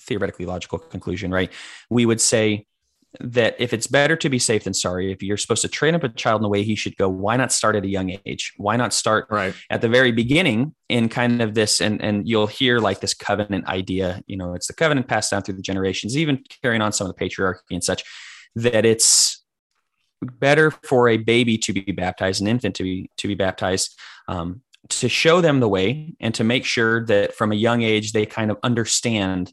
[0.00, 1.52] theoretically logical conclusion, right?
[1.90, 2.66] We would say
[3.20, 6.02] that if it's better to be safe than sorry, if you're supposed to train up
[6.02, 8.52] a child in the way he should go, why not start at a young age?
[8.56, 9.54] Why not start right.
[9.70, 11.80] at the very beginning in kind of this?
[11.80, 14.22] And and you'll hear like this covenant idea.
[14.26, 17.14] You know, it's the covenant passed down through the generations, even carrying on some of
[17.14, 18.02] the patriarchy and such.
[18.54, 19.44] That it's
[20.22, 23.98] better for a baby to be baptized, an infant to be to be baptized,
[24.28, 28.12] um, to show them the way and to make sure that from a young age
[28.12, 29.52] they kind of understand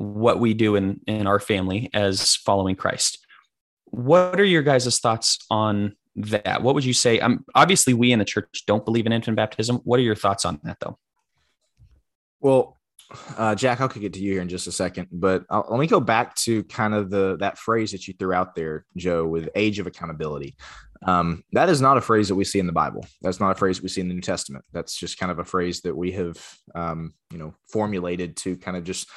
[0.00, 3.18] what we do in in our family as following Christ.
[3.84, 6.62] What are your guys' thoughts on that?
[6.62, 7.20] What would you say?
[7.20, 9.76] Um, obviously, we in the church don't believe in infant baptism.
[9.84, 10.98] What are your thoughts on that, though?
[12.40, 12.78] Well,
[13.36, 15.86] uh, Jack, I'll get to you here in just a second, but I'll, let me
[15.86, 19.50] go back to kind of the that phrase that you threw out there, Joe, with
[19.54, 20.56] age of accountability.
[21.04, 23.06] Um, that is not a phrase that we see in the Bible.
[23.20, 24.64] That's not a phrase we see in the New Testament.
[24.72, 26.42] That's just kind of a phrase that we have,
[26.74, 29.10] um, you know, formulated to kind of just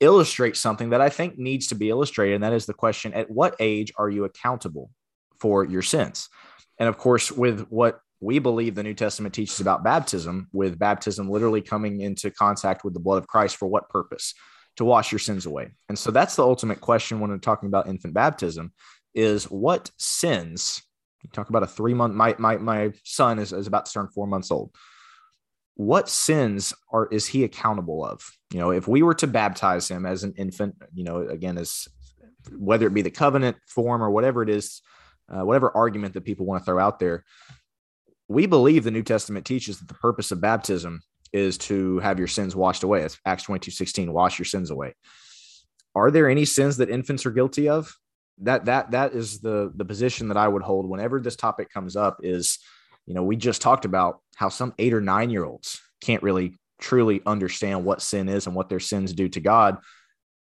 [0.00, 2.34] illustrates something that I think needs to be illustrated.
[2.34, 4.90] And that is the question at what age are you accountable
[5.40, 6.28] for your sins?
[6.78, 11.30] And of course, with what we believe the New Testament teaches about baptism, with baptism
[11.30, 14.34] literally coming into contact with the blood of Christ for what purpose?
[14.76, 15.70] To wash your sins away.
[15.88, 18.74] And so that's the ultimate question when we're talking about infant baptism
[19.14, 20.82] is what sins
[21.26, 24.08] you talk about a three month my my my son is, is about to turn
[24.08, 24.70] four months old
[25.76, 28.30] what sins are is he accountable of?
[28.52, 31.88] You know if we were to baptize him as an infant you know again as
[32.56, 34.82] whether it be the covenant form or whatever it is
[35.28, 37.24] uh, whatever argument that people want to throw out there
[38.28, 42.28] we believe the new testament teaches that the purpose of baptism is to have your
[42.28, 43.06] sins washed away.
[43.24, 44.94] Acts 22 16 wash your sins away.
[45.94, 47.94] Are there any sins that infants are guilty of?
[48.38, 51.96] That that that is the the position that I would hold whenever this topic comes
[51.96, 52.18] up.
[52.22, 52.58] Is
[53.06, 56.54] you know we just talked about how some eight or nine year olds can't really
[56.78, 59.78] truly understand what sin is and what their sins do to God.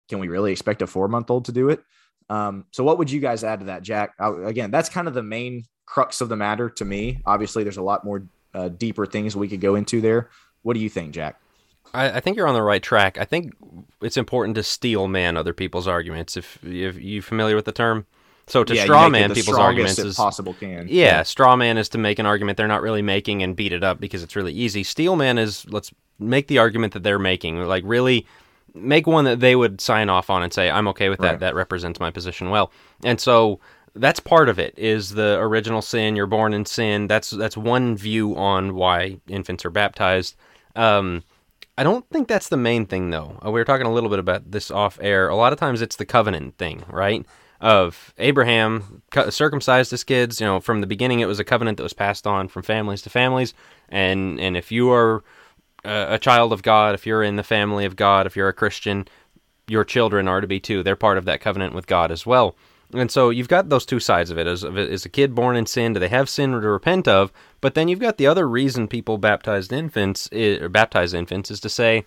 [0.09, 1.81] Can we really expect a four month old to do it?
[2.29, 4.13] Um, so, what would you guys add to that, Jack?
[4.19, 7.21] I, again, that's kind of the main crux of the matter to me.
[7.25, 10.29] Obviously, there's a lot more uh, deeper things we could go into there.
[10.61, 11.41] What do you think, Jack?
[11.93, 13.17] I, I, think you're on the right track.
[13.17, 13.53] I think
[14.01, 16.37] it's important to steel man other people's arguments.
[16.37, 18.05] If, if you familiar with the term,
[18.51, 20.87] so to Yeah, straw man people's arguments is possible can.
[20.89, 23.83] yeah, straw man is to make an argument they're not really making and beat it
[23.83, 24.83] up because it's really easy.
[24.83, 28.27] Steel man is let's make the argument that they're making, like really
[28.73, 31.31] make one that they would sign off on and say I'm okay with that.
[31.31, 31.39] Right.
[31.39, 32.71] That represents my position well.
[33.03, 33.59] And so
[33.95, 36.15] that's part of it is the original sin.
[36.15, 37.07] You're born in sin.
[37.07, 40.35] That's that's one view on why infants are baptized.
[40.75, 41.23] Um,
[41.77, 43.39] I don't think that's the main thing, though.
[43.43, 45.29] Uh, we were talking a little bit about this off air.
[45.29, 47.25] A lot of times it's the covenant thing, right?
[47.61, 50.41] Of Abraham circumcised his kids.
[50.41, 53.03] You know, from the beginning, it was a covenant that was passed on from families
[53.03, 53.53] to families.
[53.87, 55.23] And and if you are
[55.85, 59.07] a, child of God, if you're in the family of God, if you're a Christian,
[59.67, 60.81] your children are to be too.
[60.83, 62.55] They're part of that covenant with God as well.
[62.93, 64.47] And so you've got those two sides of it.
[64.47, 65.93] As, is a kid born in sin?
[65.93, 67.31] Do they have sin to repent of?
[67.61, 71.61] But then you've got the other reason people baptized infants, i- or baptize infants, is
[71.61, 72.05] to say,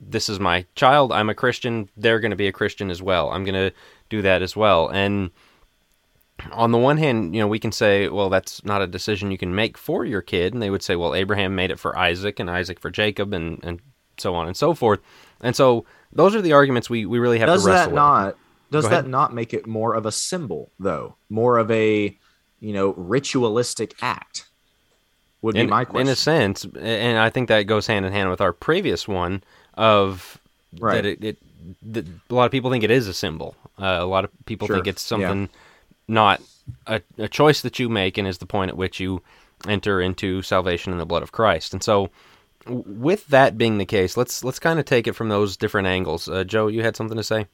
[0.00, 1.12] this is my child.
[1.12, 1.88] I'm a Christian.
[1.96, 3.30] They're going to be a Christian as well.
[3.30, 3.72] I'm going to
[4.12, 4.88] do that as well.
[4.88, 5.30] And
[6.52, 9.38] on the one hand, you know, we can say, well, that's not a decision you
[9.38, 10.52] can make for your kid.
[10.52, 13.58] And they would say, well, Abraham made it for Isaac and Isaac for Jacob and,
[13.64, 13.80] and
[14.18, 15.00] so on and so forth.
[15.40, 17.96] And so those are the arguments we, we really have Does to wrestle that with.
[17.96, 18.36] not
[18.70, 21.14] does that not make it more of a symbol though?
[21.28, 22.16] More of a
[22.60, 24.46] you know ritualistic act
[25.42, 26.06] would be in, my question.
[26.08, 29.42] in a sense, and I think that goes hand in hand with our previous one
[29.74, 30.38] of
[30.80, 30.94] Right.
[30.94, 31.38] that it, it
[31.82, 33.54] that a lot of people think it is a symbol.
[33.78, 34.76] Uh, a lot of people Sure.
[34.76, 35.08] think it's Yeah.
[35.08, 35.48] something
[36.08, 36.40] not
[36.86, 39.22] a, a choice that you make and is the point at which you
[39.68, 41.72] enter into salvation in the blood of Christ.
[41.72, 42.10] And so,
[42.66, 45.86] w- with that being the case, let's let's kind of take it from those different
[45.88, 46.28] angles.
[46.28, 47.46] Uh, Joe, you had something to say?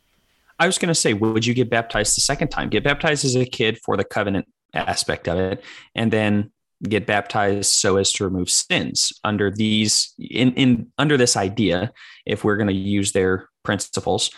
[0.59, 2.69] I was going to say, would you get baptized the second time?
[2.69, 5.63] Get baptized as a kid for the covenant aspect of it,
[5.95, 6.51] and then
[6.89, 11.93] get baptized so as to remove sins under these in in under this idea.
[12.27, 14.31] If we're going to use their principles,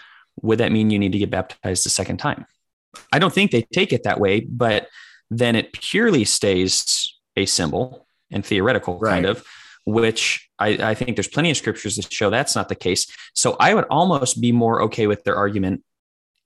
[0.42, 2.46] would that mean you need to get baptized a second time?
[3.12, 4.88] I don't think they take it that way, but
[5.30, 9.44] then it purely stays a symbol and theoretical kind of,
[9.86, 13.06] which I, I think there's plenty of scriptures that show that's not the case.
[13.34, 15.82] So I would almost be more okay with their argument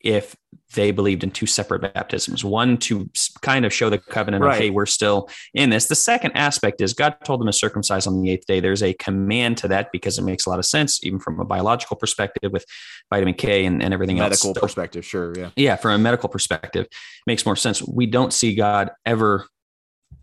[0.04, 0.36] if
[0.74, 2.44] they believed in two separate baptisms.
[2.44, 3.08] One to
[3.40, 4.52] kind of show the covenant Right.
[4.52, 5.86] of hey we're still in this.
[5.86, 8.60] The second aspect is god told them to circumcise on the eighth day.
[8.60, 11.44] There's a command to that because it makes a lot of sense even from a
[11.44, 12.64] biological perspective with
[13.10, 14.44] vitamin k and, and everything medical else.
[14.44, 15.50] Medical perspective, sure, yeah.
[15.56, 16.86] yeah from a medical perspective
[17.26, 17.82] makes more sense.
[17.82, 19.46] We don't see god ever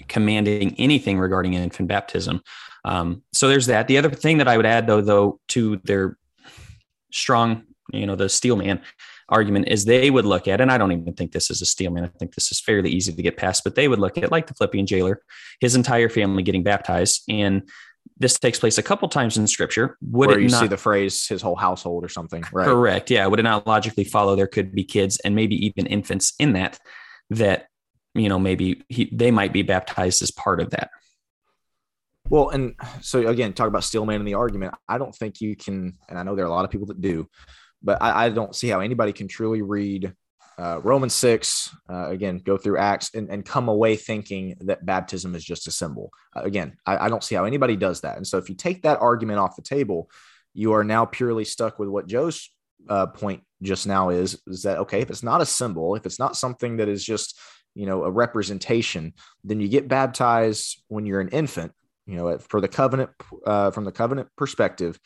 [0.07, 2.41] commanding anything regarding infant baptism.
[2.85, 3.87] Um, so there's that.
[3.87, 6.17] The other thing that i would add though though to their
[7.11, 7.63] strong
[7.93, 8.81] you know the steel man
[9.31, 11.89] argument is they would look at and i don't even think this is a steel
[11.91, 14.31] man i think this is fairly easy to get past but they would look at
[14.31, 15.21] like the philippian jailer
[15.59, 17.63] his entire family getting baptized and
[18.17, 20.77] this takes place a couple times in scripture would Where it you not see the
[20.77, 22.65] phrase his whole household or something, right?
[22.65, 23.09] Correct.
[23.09, 23.25] Yeah.
[23.27, 26.79] Would it not logically follow there could be kids and maybe even infants in that
[27.31, 27.67] that
[28.13, 30.89] you know maybe he, they might be baptized as part of that.
[32.29, 34.75] Well, and so again, talk about Steelman in the argument.
[34.87, 37.01] I don't think you can, and I know there are a lot of people that
[37.01, 37.27] do,
[37.83, 40.13] but I, I don't see how anybody can truly read
[40.57, 45.33] uh, Romans 6, uh, again, go through Acts and, and come away thinking that baptism
[45.33, 46.11] is just a symbol.
[46.35, 48.17] Uh, again, I, I don't see how anybody does that.
[48.17, 50.11] And so if you take that argument off the table,
[50.53, 52.49] you are now purely stuck with what Joe's
[52.89, 56.19] uh, point just now is, is that, okay, if it's not a symbol, if it's
[56.19, 57.39] not something that is just,
[57.73, 59.13] you know, a representation,
[59.43, 61.71] then you get baptized when you're an infant
[62.07, 63.11] you know for the covenant
[63.45, 64.99] uh, from the covenant perspective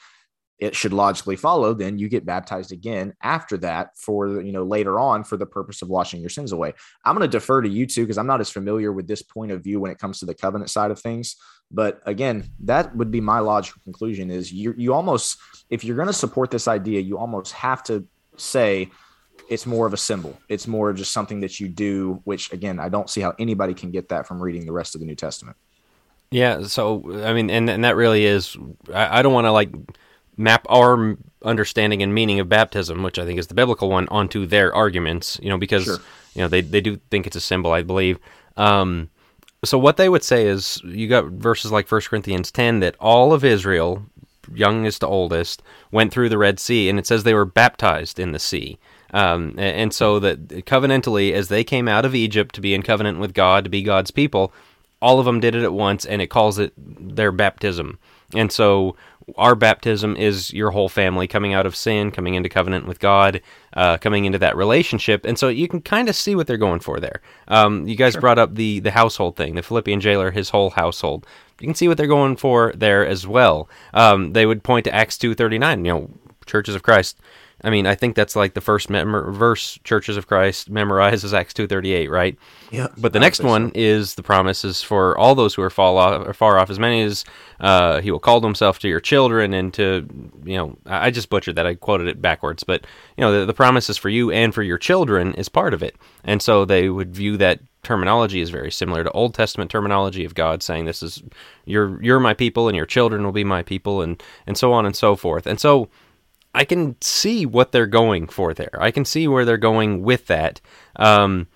[0.60, 5.00] it should logically follow then you get baptized again after that for you know later
[5.00, 6.74] on for the purpose of washing your sins away.
[7.04, 9.52] I'm going to defer to you two because i'm not as familiar with this point
[9.52, 11.36] of view when it comes to the covenant side of things.
[11.72, 15.38] But again that would be my logical conclusion is you you almost
[15.70, 18.90] if you're going to support this idea you almost have to say
[19.50, 20.40] it's more of a symbol.
[20.50, 23.92] It's more just something that you do which again i don't see how anybody can
[23.92, 25.58] get that from reading the rest of the new testament.
[26.32, 28.58] Yeah, so I mean, and and that really is.
[28.94, 29.70] I, I don't want to like
[30.38, 34.46] map our understanding and meaning of baptism, which I think is the biblical one, onto
[34.46, 35.40] their arguments.
[35.42, 36.00] You know, because Sure.
[36.34, 38.20] you know they they do think it's a symbol, I believe.
[38.58, 39.10] Um,
[39.64, 43.34] so what they would say is, you got verses like 1 Corinthians ten that all
[43.34, 44.06] of Israel,
[44.54, 48.32] youngest to oldest, went through the Red Sea, and it says they were baptized in
[48.32, 48.78] the sea.
[49.14, 53.20] Um, and, so that covenantally, as they came out of Egypt to be in covenant
[53.20, 54.52] with God, to be God's people,
[55.02, 57.98] all of them did it at once, and it calls it their baptism.
[58.34, 58.98] And so
[59.38, 63.42] our baptism is your whole family coming out of sin, coming into covenant with God,
[63.74, 65.26] uh, coming into that relationship.
[65.26, 67.22] And so you can kind of see what they're going for there.
[67.48, 68.22] Um, you guys Sure.
[68.22, 71.26] brought up the the household thing, the Philippian jailer, his whole household.
[71.60, 73.70] You can see what they're going for there as well.
[73.94, 75.86] Um, they would point to Acts two thirty nine.
[75.86, 76.10] You know,
[76.46, 77.20] churches of Christ.
[77.66, 81.54] I mean, I think that's like the first mem- verse Churches of Christ memorizes Acts
[81.54, 82.38] two thirty eight, right?
[82.72, 82.88] Yeah.
[82.98, 86.34] But the next one is the promises for all those who are fall off, or
[86.34, 87.26] far off, as many as
[87.60, 90.08] uh, he will call himself to your children and to,
[90.44, 91.66] you know, I I just butchered that.
[91.66, 92.64] I quoted it backwards.
[92.64, 95.82] But, you know, the, the promises for you and for your children is part of
[95.82, 95.96] it.
[96.24, 100.34] And so they would view that terminology is very similar to Old Testament terminology of
[100.34, 101.24] God saying, this is,
[101.66, 104.86] you're, you're my people and your children will be my people and, and so on
[104.86, 105.46] and so forth.
[105.48, 105.88] And so
[106.56, 108.76] I can see what they're going for there.
[108.80, 110.62] I can see where they're going with that.
[110.96, 111.48] Um,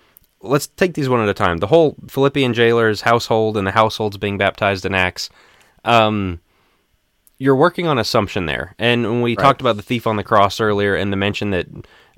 [0.42, 1.58] let's take these one at a time.
[1.58, 5.30] The whole Philippian jailer's household and the households being baptized in Acts.
[5.84, 6.40] Um,
[7.38, 8.74] you're working on assumption there.
[8.78, 9.42] And when we Right.
[9.42, 11.66] talked about the thief on the cross earlier and the mention that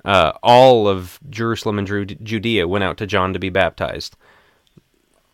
[0.03, 1.87] uh, all of Jerusalem and
[2.23, 4.17] Judea went out to John to be baptized,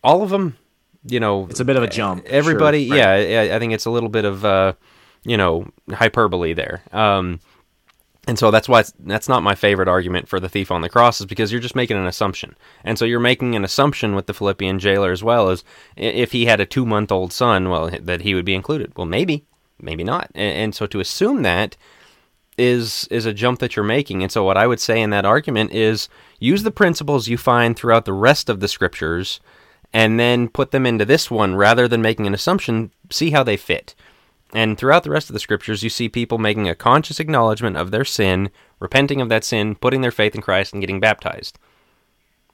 [0.04, 0.56] all of them,
[1.04, 2.24] you know, It's a bit of a jump.
[2.26, 3.28] everybody sure, right.
[3.28, 4.74] yeah I- i think it's a little bit of uh
[5.24, 6.82] you know hyperbole there.
[6.92, 7.40] Um
[8.26, 11.20] and so that's why that's not my favorite argument for the thief on the cross
[11.20, 12.54] is because you're just making an assumption.
[12.84, 15.64] And so you're making an assumption with the philippian jailer as well as
[15.96, 18.92] if he had a two month old son well that he would be included.
[18.96, 19.46] Well maybe
[19.80, 20.30] maybe not.
[20.34, 21.76] And, and so to assume that
[22.58, 24.22] is is a jump that you're making.
[24.22, 27.74] And so what i would say in that argument is use the principles you find
[27.74, 29.40] throughout the rest of the scriptures
[29.92, 33.56] and then put them into this one rather than making an assumption see how they
[33.56, 33.94] fit
[34.52, 37.90] and throughout the rest of the scriptures you see people making a conscious acknowledgement of
[37.90, 41.58] their sin repenting of that sin putting their faith in christ and getting baptized.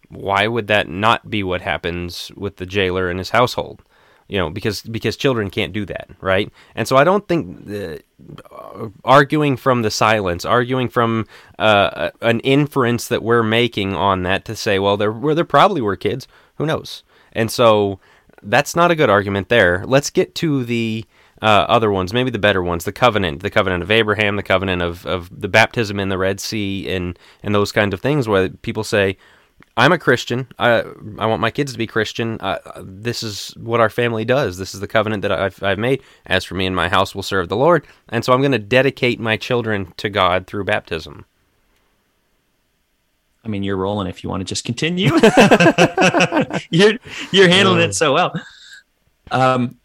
[0.09, 3.82] Why would that not be what happens with the jailer and his household?
[4.28, 6.52] You know because because children can't do that right?
[6.74, 8.02] And so i don't think the,
[8.50, 11.26] uh, arguing from the silence arguing from
[11.59, 15.80] uh, an inference that we're making on that to say well there were there probably
[15.80, 16.26] were kids.
[16.56, 17.04] Who knows?
[17.32, 18.00] And so
[18.42, 19.85] that's not a good argument there.
[19.87, 21.04] Let's get to the
[21.42, 24.83] uh, other ones, maybe the better ones, the covenant, the covenant of Abraham, the covenant
[24.83, 28.49] of, of the baptism in the Red Sea, and and those kinds of things, where
[28.49, 29.18] people say,
[29.77, 30.49] "I'm a Christian.
[30.59, 30.83] I
[31.18, 32.38] I want my kids to be Christian.
[32.40, 34.57] Uh, this is what our family does.
[34.57, 36.03] This is the covenant that I've I've made.
[36.25, 38.59] As for me and my house, will serve the Lord, and so I'm going to
[38.59, 41.27] dedicate my children to God through baptism."
[43.44, 45.11] I mean, you're rolling if you want to just continue.
[46.70, 46.94] you're
[47.31, 48.35] you're handling it so well.
[49.31, 49.79] Um,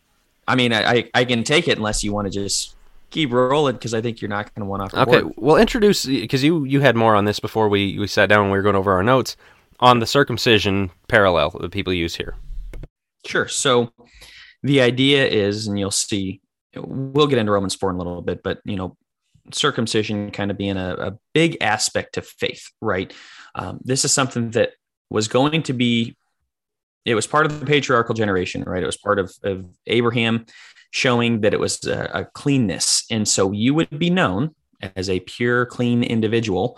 [0.51, 2.75] I mean, I I, can take it unless you want to just
[3.09, 5.33] keep rolling because I think you're not going to want off Okay, board.
[5.37, 8.51] well, introduce because you you had more on this before we we sat down and
[8.51, 9.37] we were going over our notes
[9.79, 12.35] on the circumcision parallel that people use here.
[13.25, 13.47] Sure.
[13.47, 13.91] So
[14.63, 16.41] the idea is, and you'll see,
[16.75, 18.95] we'll get into Romans 4 in a little bit, but, you know,
[19.51, 23.11] circumcision kind of being a, a big aspect of faith, right?
[23.55, 24.71] Um, this is something that
[25.09, 26.15] was going to be,
[27.05, 28.83] it was part of the patriarchal generation, right?
[28.83, 30.45] It was part of, of Abraham
[30.91, 33.05] showing that it was a, a cleanness.
[33.09, 34.55] And so you would be known
[34.95, 36.77] as a pure, clean individual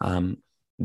[0.00, 0.38] um,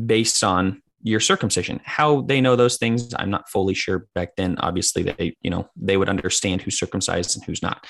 [0.05, 1.79] based on your circumcision.
[1.85, 4.07] How they know those things, I'm not fully sure.
[4.15, 7.85] Back then, obviously, they you know they would understand who's circumcised and who's not.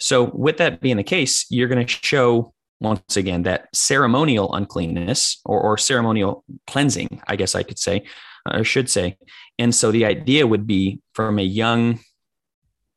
[0.00, 5.40] So, with that being the case, you're going to show once again that ceremonial uncleanness
[5.44, 8.04] or, or ceremonial cleansing, I guess I could say,
[8.46, 9.16] Uh, or should say.
[9.58, 12.00] And so, the idea would be from a young,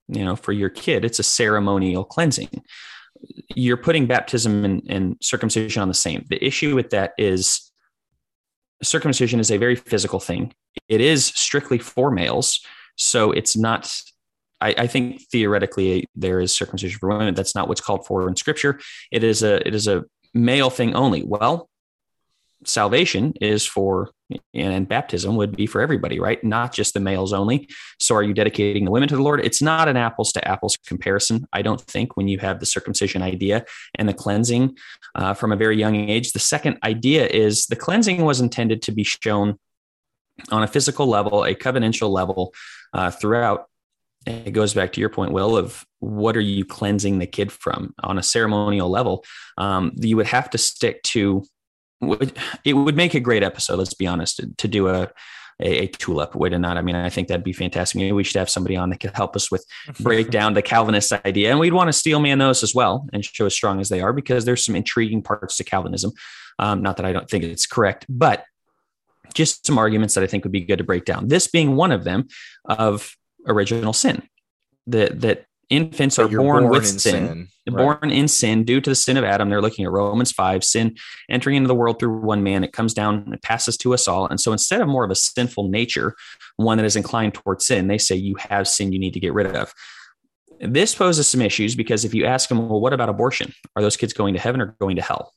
[0.07, 2.49] you know, for your kid, it's a ceremonial cleansing.
[3.55, 6.25] You're putting baptism and, and circumcision on the same.
[6.29, 7.71] The issue with that is
[8.83, 10.53] circumcision is a very physical thing.
[10.89, 12.61] It is strictly for males.
[12.97, 13.93] So it's not,
[14.59, 17.33] I, I, think theoretically there is circumcision for women.
[17.33, 18.79] That's not what's called for in scripture.
[19.11, 21.23] It is a, it is a male thing only.
[21.23, 21.69] Well,
[22.65, 24.11] salvation is for,
[24.53, 26.43] and baptism would be for everybody, right?
[26.43, 27.69] Not just the males only.
[27.99, 29.43] So are you dedicating the women to the Lord?
[29.43, 31.47] It's not an apples to apples comparison.
[31.53, 33.65] I don't think when you have the circumcision idea
[33.95, 34.77] and the cleansing
[35.15, 36.33] uh, from a very young age.
[36.33, 39.57] The second idea is the cleansing was intended to be shown
[40.49, 42.53] on a physical level, a covenantal level
[42.93, 43.67] uh, throughout.
[44.25, 47.93] It goes back to your point, Will, of what are you cleansing the kid from
[48.03, 49.25] on a ceremonial level?
[49.57, 51.43] Um, you would have to stick to.
[52.63, 53.77] It would make a great episode.
[53.77, 54.41] Let's be honest.
[54.57, 55.11] To do a
[55.61, 56.35] a, a tulip.
[56.35, 56.77] Way to not.
[56.77, 57.97] I mean, I think that'd be fantastic.
[57.97, 59.65] Maybe we should have somebody on that could help us with
[59.99, 63.23] break down the Calvinist idea, and we'd want to steel man those as well and
[63.23, 66.11] show as strong as they are because there's some intriguing parts to Calvinism.
[66.59, 68.45] Um, not that I don't think it's correct, but
[69.33, 71.27] just some arguments that I think would be good to break down.
[71.27, 72.27] This being one of them
[72.65, 73.15] of
[73.47, 74.23] original sin.
[74.87, 77.47] That that infants are born, born, with sin, sin.
[77.67, 77.77] Right.
[77.77, 79.49] born in sin due to the sin of Adam.
[79.49, 80.97] They're looking at Romans 5, sin
[81.29, 82.63] entering into the world through one man.
[82.63, 84.27] It comes down, it passes to us all.
[84.27, 86.15] And so instead of more of a sinful nature,
[86.57, 89.33] one that is inclined towards sin, they say you have sin you need to get
[89.33, 89.73] rid of.
[90.59, 93.53] This poses some issues because if you ask them, well, what about abortion?
[93.75, 95.33] Are those kids going to heaven or going to hell?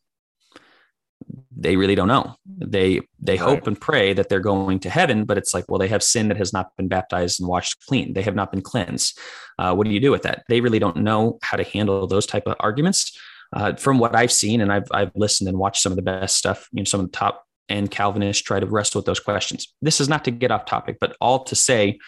[1.57, 2.35] They really don't know.
[2.47, 3.41] They they right.
[3.41, 6.29] hope and pray that they're going to heaven, but it's like, well, they have sin
[6.29, 8.15] that has not been baptized and washed clean.
[8.15, 9.19] They have not been cleansed.
[9.59, 10.45] Uh, what do you do with that?
[10.49, 13.19] They really don't know how to handle those type of arguments.
[13.53, 16.37] Uh, from what I've seen, and I've I've listened and watched some of the best
[16.37, 16.69] stuff.
[16.73, 19.73] You know, some of the top and Calvinists try to wrestle with those questions.
[19.81, 21.99] This is not to get off topic, but all to say,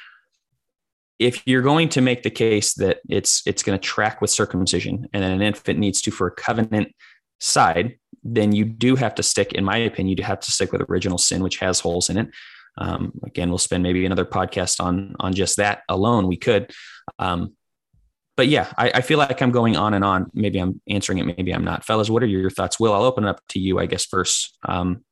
[1.18, 5.09] if you're going to make the case that it's it's going to track with circumcision,
[5.12, 6.88] and then an infant needs to for a covenant
[7.38, 7.99] side,
[8.35, 11.18] then you do have to stick, in my opinion, you have to stick with original
[11.18, 12.29] sin, which has holes in it.
[12.79, 16.27] Um, again, we'll spend maybe another podcast on on just that alone.
[16.27, 16.70] We could,
[17.18, 17.55] um,
[18.37, 20.31] but yeah, I, I, feel like I'm going on and on.
[20.35, 21.85] Maybe I'm answering it, maybe I'm not.
[21.85, 22.79] Fellas, what are your thoughts?
[22.79, 24.59] Will I'll open it up to you, I guess first.
[24.68, 25.05] Um,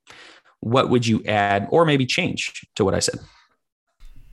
[0.61, 3.21] what would you add or maybe change to what I said?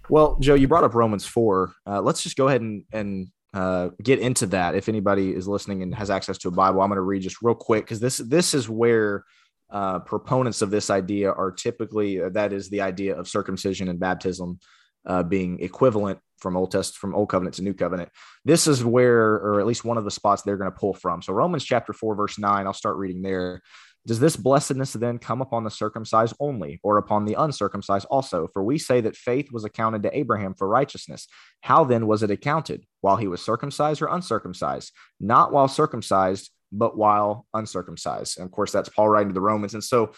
[0.09, 1.73] Well, Joe, you brought up Romans four.
[1.87, 4.75] Uh, let's just go ahead and and uh, get into that.
[4.75, 7.41] If anybody is listening and has access to a Bible, I'm going to read just
[7.41, 9.25] real quick because this this is where
[9.69, 13.99] uh, proponents of this idea are typically uh, that is the idea of circumcision and
[13.99, 14.59] baptism
[15.05, 18.09] uh, being equivalent from old test from old covenant to new covenant.
[18.45, 21.21] This is where, or at least one of the spots they're going to pull from.
[21.21, 22.65] So Romans chapter four verse nine.
[22.65, 23.61] I'll start reading there.
[24.07, 28.47] Does this blessedness then come upon the circumcised only, or upon the uncircumcised also?
[28.51, 31.27] For we say that faith was accounted to Abraham for righteousness.
[31.61, 32.85] How then was it accounted?
[33.01, 34.91] While he was circumcised or uncircumcised?
[35.19, 38.39] Not while circumcised, but while uncircumcised.
[38.39, 39.75] And of course, that's Paul writing to the Romans.
[39.75, 40.13] And so,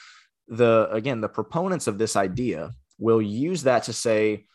[0.48, 4.46] the again, the proponents of this idea will use that to say,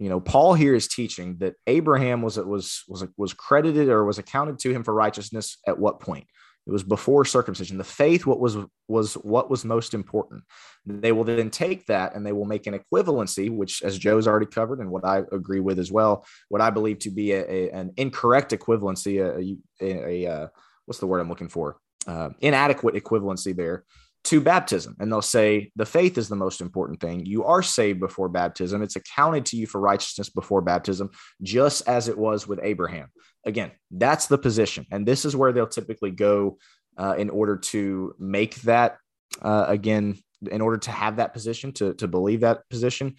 [0.00, 4.18] you know, Paul here is teaching that Abraham was was was was credited or was
[4.18, 6.26] accounted to him for righteousness at what point?
[6.68, 7.78] It was before circumcision.
[7.78, 8.58] The faith, what was
[8.88, 10.44] was what was most important.
[10.84, 14.46] They will then take that and they will make an equivalency, which, as Joe's already
[14.46, 17.70] covered, and what I agree with as well, what I believe to be a, a
[17.70, 20.48] an incorrect equivalency, a, a, uh,
[20.84, 21.78] what's the word I'm looking for?
[22.06, 23.84] Uh, inadequate equivalency there
[24.28, 24.94] to baptism.
[25.00, 27.24] And they'll say the faith is the most important thing.
[27.24, 28.82] You are saved before baptism.
[28.82, 31.10] It's accounted to you for righteousness before baptism,
[31.42, 33.08] just as it was with Abraham.
[33.46, 34.86] Again, that's the position.
[34.90, 36.58] And this is where they'll typically go
[36.98, 38.98] uh, in order to make that,
[39.40, 40.18] uh, again,
[40.50, 43.16] in order to have that position, to, to believe that position.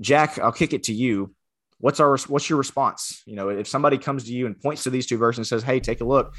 [0.00, 1.34] Jack, I'll kick it to you.
[1.78, 3.22] What's our what's your response?
[3.26, 5.62] You know, if somebody comes to you and points to these two verses and says,
[5.62, 6.34] "Hey, take a look,"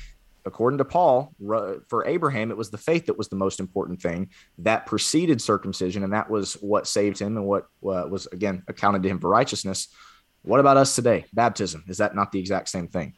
[0.45, 1.33] according to Paul,
[1.87, 4.29] for Abraham, it was the faith that was the most important thing
[4.59, 9.03] that preceded circumcision, and that was what saved him and what uh, was again accounted
[9.03, 9.87] to him for righteousness.
[10.43, 11.25] What about us today?
[11.33, 13.13] Baptism is that not the exact same thing?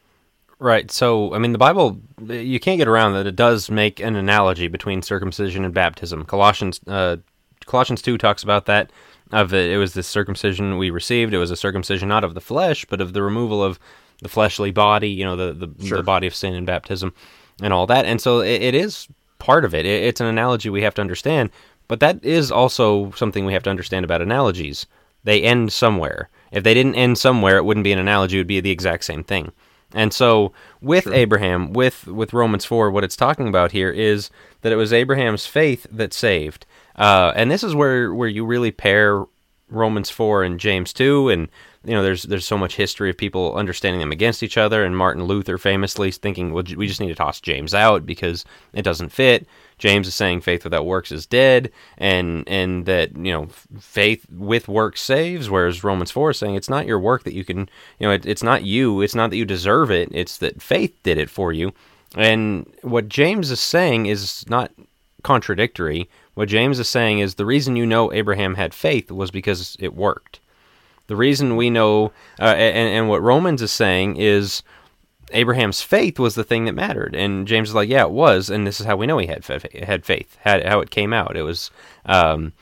[0.59, 0.89] Right.
[0.89, 3.27] So, I mean, the Bible, you can't get around that.
[3.27, 6.25] It does make an analogy between circumcision and baptism.
[6.25, 7.17] Colossians, uh,
[7.65, 8.91] Colossians two talks about that.
[9.31, 11.33] Of it, it was the circumcision we received.
[11.33, 13.77] It was a circumcision not of the flesh, but of the removal of
[14.21, 15.09] the fleshly body.
[15.09, 15.97] You know, the the, sure.
[15.97, 17.13] the body of sin and baptism,
[17.61, 18.05] and all that.
[18.05, 19.07] And so, it, it is
[19.39, 19.85] part of it.
[19.85, 20.03] it.
[20.03, 21.49] It's an analogy we have to understand.
[21.87, 24.85] But that is also something we have to understand about analogies.
[25.23, 26.29] They end somewhere.
[26.51, 28.37] If they didn't end somewhere, it wouldn't be an analogy.
[28.37, 29.51] It would be the exact same thing.
[29.93, 30.51] And so
[30.81, 31.13] with sure.
[31.13, 34.29] Abraham, with with Romans four, what it's talking about here is
[34.61, 36.65] that it was Abraham's faith that saved.
[36.97, 39.23] Uh, and this is where where you really pair
[39.69, 41.47] Romans four and James two, and
[41.87, 44.97] you know there's there's so much history of people understanding them against each other, and
[44.97, 49.09] Martin Luther famously thinking, well, we just need to toss James out because it doesn't
[49.09, 49.47] fit.
[49.77, 53.47] James is saying faith without works is dead, and and that you know
[53.79, 55.49] faith with works saves.
[55.49, 57.69] Whereas Romans four is saying it's not your work that you can,
[57.99, 59.01] you know, it, it's not you.
[59.01, 60.09] It's not that you deserve it.
[60.11, 61.71] It's that faith did it for you.
[62.15, 64.71] And what James is saying is not
[65.23, 66.09] contradictory.
[66.33, 69.95] What James is saying is the reason you know Abraham had faith was because it
[69.95, 70.41] worked.
[71.07, 74.61] The reason we know, uh, and, and what Romans is saying is
[75.31, 77.15] Abraham's faith was the thing that mattered.
[77.15, 79.45] And James is like, yeah, it was, and this is how we know he had
[79.45, 81.35] had faith, had how it came out.
[81.35, 81.71] It was,
[82.05, 82.53] um,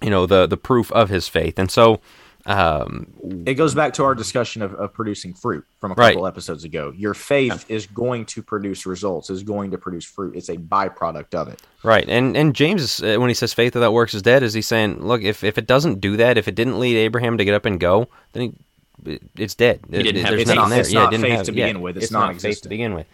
[0.00, 1.58] you know, the the proof of his faith.
[1.58, 2.00] And so,
[2.44, 3.06] Um,
[3.46, 6.12] it goes back to our discussion of, of producing fruit from a Right.
[6.14, 6.92] couple episodes ago.
[6.96, 10.34] Your faith is going to produce results, is going to produce fruit.
[10.36, 11.62] It's a byproduct of it.
[11.84, 14.62] Right, and and James, uh, when he says faith without works is dead, is he
[14.62, 17.54] saying, look, if, if it doesn't do that, if it didn't lead Abraham to get
[17.54, 18.54] up and go, then
[19.04, 19.80] he, it's dead.
[19.90, 20.80] He didn't have There's nothing It's not- there.
[20.80, 21.96] it's Yeah, it not didn't faith have- to yeah, begin with.
[21.96, 23.06] It's not faith to begin with.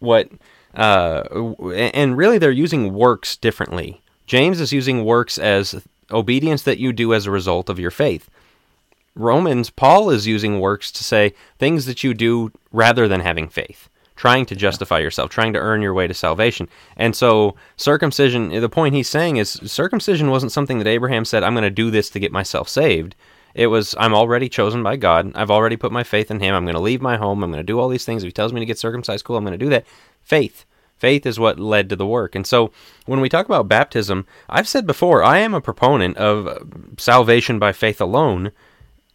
[0.00, 0.28] What,
[0.74, 1.22] uh,
[1.72, 4.00] and really, they're using works differently.
[4.26, 8.28] James is using works as obedience that you do as a result of your faith.
[9.14, 13.88] Romans, Paul is using works to say things that you do rather than having faith,
[14.16, 16.68] trying to justify yourself, trying to earn your way to salvation.
[16.96, 21.54] And so, circumcision, the point he's saying is circumcision wasn't something that Abraham said, I'm
[21.54, 23.14] going to do this to get myself saved.
[23.54, 25.32] It was, I'm already chosen by God.
[25.34, 26.54] I've already put my faith in Him.
[26.54, 27.42] I'm going to leave my home.
[27.42, 28.22] I'm going to do all these things.
[28.22, 29.84] If He tells me to get circumcised, cool, I'm going to do that.
[30.22, 30.64] Faith.
[30.96, 32.34] Faith is what led to the work.
[32.34, 32.70] And so
[33.06, 37.72] when we talk about baptism, I've said before, I am a proponent of salvation by
[37.72, 38.52] faith alone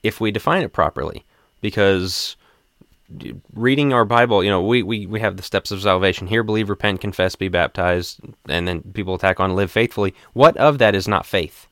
[0.03, 1.25] if we define it properly.
[1.61, 2.35] Because
[3.53, 6.69] reading our Bible, you know, we, we, we have the steps of salvation here believe,
[6.69, 10.13] repent, confess, be baptized, and then people attack on live faithfully.
[10.33, 11.67] What of that is not faith?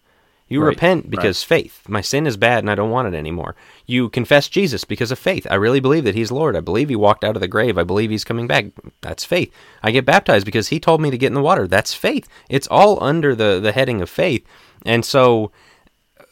[0.47, 1.89] You Right, repent because faith.
[1.89, 3.55] My sin is bad and I don't want it anymore.
[3.88, 5.47] You confess Jesus because of faith.
[5.49, 6.55] I really believe that He's Lord.
[6.55, 7.80] I believe He walked out of the grave.
[7.80, 8.67] I believe He's coming back.
[9.01, 9.51] That's faith.
[9.82, 11.67] I get baptized because He told me to get in the water.
[11.67, 12.28] That's faith.
[12.47, 14.45] It's all under the, the heading of faith.
[14.86, 15.51] And so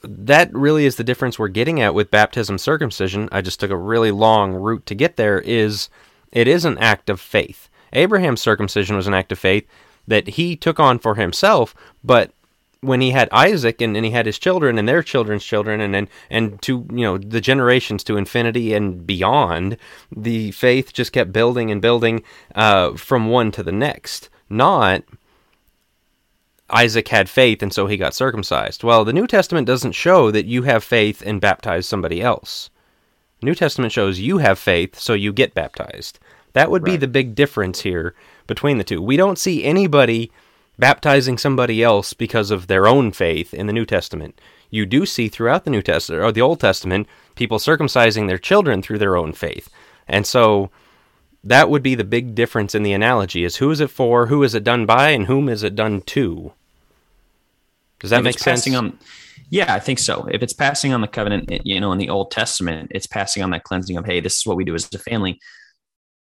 [0.04, 3.30] that really is the difference we're getting at with baptism circumcision.
[3.32, 5.89] I just took a really long route to get there is
[6.32, 7.70] it is an act of faith.
[7.93, 9.68] Abraham's circumcision was an act of faith
[10.08, 11.74] that he took on for himself,
[12.04, 12.32] but
[12.82, 16.10] when he had Isaac and, he had his children and their children's children and, and
[16.30, 19.78] and to you know the generations to infinity and beyond,
[20.16, 22.24] the faith just kept building and building
[22.56, 24.30] uh, from one to the next.
[24.49, 25.04] Not
[26.74, 28.84] Isaac had faith and so he got circumcised.
[28.84, 32.71] Well, the New Testament doesn't show that you have faith and baptize somebody else.
[33.39, 36.17] The New Testament shows you have faith so you get baptized.
[36.53, 38.15] That would be the big difference here
[38.47, 39.01] between the two.
[39.01, 40.32] We don't see anybody
[40.80, 44.39] baptizing somebody else because of their own faith in the New Testament.
[44.69, 48.82] You do see throughout the New Testament or the Old Testament people circumcising their children
[48.82, 49.69] through their own faith.
[50.07, 50.71] And so
[51.43, 54.41] that would be the big difference in the analogy is who is it for, who
[54.43, 56.53] is it done by, and whom is it done to?
[58.04, 58.62] Does that If make sense?
[58.62, 58.99] passing on
[59.49, 60.28] yeah i think so.
[60.32, 63.49] If it's passing on the covenant you know in the old testament it's passing on
[63.51, 65.39] that cleansing of hey this is what we do as a family.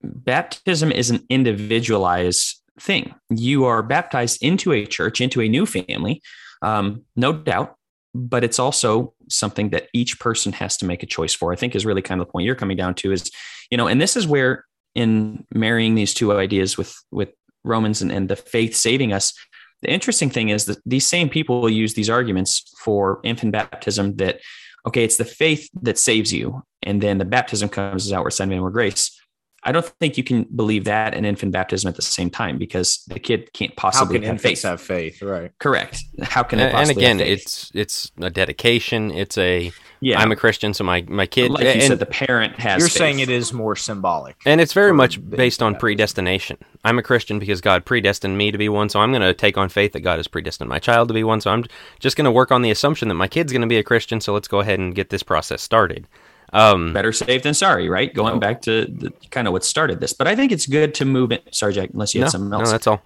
[0.02, 3.14] Baptism is an individualized thing.
[3.30, 6.24] You are baptized into a church into a new family
[6.64, 7.76] um, no doubt
[8.16, 11.76] but it's also something that each person has to make a choice for i think
[11.76, 13.30] is really kind of the point you're coming down to is
[13.70, 14.66] you know and this is where
[14.96, 17.30] in marrying these two ideas with with
[17.64, 19.34] romans and, and the faith saving us
[19.82, 24.16] the interesting thing is that these same people will use these arguments for infant baptism
[24.18, 24.40] that,
[24.88, 26.64] okay, it's the faith that saves you.
[26.84, 29.20] And then the baptism comes as outward sign of inward grace.
[29.64, 33.04] I don't think you can believe that and infant baptism at the same time because
[33.08, 34.62] the kid can't How possibly can have faith.
[34.64, 35.22] have faith?
[35.22, 35.52] Right.
[35.60, 36.02] Correct.
[36.24, 37.40] How can they and, and possibly again, have faith?
[37.40, 39.12] it's it's a dedication.
[39.12, 40.20] It's a yeah.
[40.20, 41.52] I'm a Christian, so my my kid.
[41.52, 42.80] like you and, said, the parent has.
[42.80, 42.98] You're faith.
[42.98, 44.36] saying it is more symbolic.
[44.46, 46.58] and it's very much based on predestination.
[46.84, 49.58] I'm a Christian because God predestined me to be one, so I'm going to take
[49.58, 51.42] on faith that God has predestined my child to be one.
[51.42, 51.66] So I'm
[52.00, 54.22] just going to work on the assumption that my kid's going to be a Christian.
[54.22, 56.08] So let's go ahead and get this process started.
[56.54, 58.14] Um, better safe than sorry, right?
[58.14, 61.06] Going back to the, kind of what started this, but I think it's good to
[61.06, 61.40] move in.
[61.52, 62.72] Sorry, Jack, unless you no, had something no, else.
[62.72, 63.02] that's all.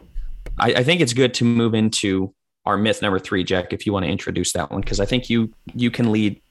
[0.60, 2.34] I, I think it's good to move into
[2.66, 5.30] our myth number three, Jack, if you want to introduce that one, because I think
[5.30, 6.42] you you can lead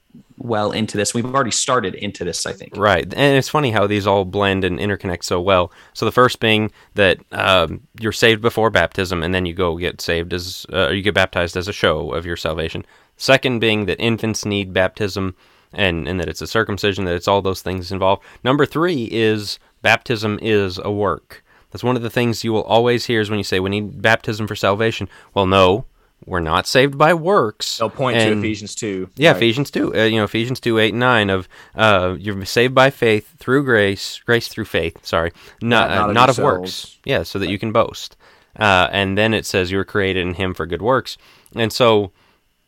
[0.43, 1.13] well into this.
[1.13, 2.75] We've already started into this, I think.
[2.75, 5.71] Right, and it's funny how these all blend and interconnect so well.
[5.93, 10.01] So the first being that um, you're saved before baptism, and then you go get
[10.01, 12.85] saved as uh, you get baptized as a show of your salvation.
[13.17, 15.35] Second being that infants need baptism,
[15.73, 18.23] and and that it's a circumcision, that it's all those things involved.
[18.43, 21.43] Number three is baptism is a work.
[21.71, 24.01] That's one of the things you will always hear is when you say we need
[24.01, 25.07] baptism for salvation.
[25.33, 25.85] Well, no,
[26.25, 27.77] we're not saved by works.
[27.79, 29.09] They'll point to Ephesians 2.
[29.15, 29.37] yeah, right?
[29.37, 29.93] Ephesians two.
[29.95, 31.29] Uh, you know, Ephesians two, eight, and nine.
[31.29, 35.03] Of uh, you're saved by faith through grace, grace through faith.
[35.05, 36.61] Sorry, not Not- not uh, of not of yourselves.
[36.85, 36.97] works.
[37.05, 38.15] Yeah, so that you can boast.
[38.57, 41.17] Uh, and then it says you were created in Him for good works.
[41.55, 42.11] And so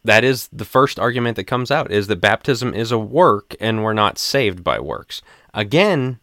[0.05, 3.83] that is the first argument that comes out is that baptism is a work, and
[3.83, 5.21] we're not saved by works.
[5.53, 6.19] Again,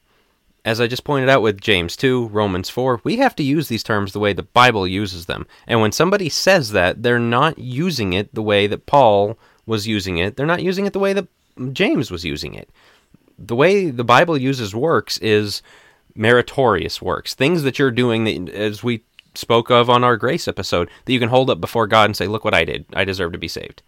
[0.64, 3.82] as I just pointed out with James 2, Romans 4, we have to use these
[3.82, 5.46] terms the way the Bible uses them.
[5.66, 10.18] And when somebody says that, they're not using it the way that Paul was using
[10.18, 10.36] it.
[10.36, 11.28] They're not using it the way that
[11.72, 12.68] James was using it.
[13.38, 15.62] The way the Bible uses works is
[16.14, 19.04] meritorious works, things that you're doing that, as we
[19.34, 22.26] spoke of on our grace episode, that you can hold up before God and say,
[22.26, 22.84] Look what I did.
[22.92, 23.82] I deserve to be saved.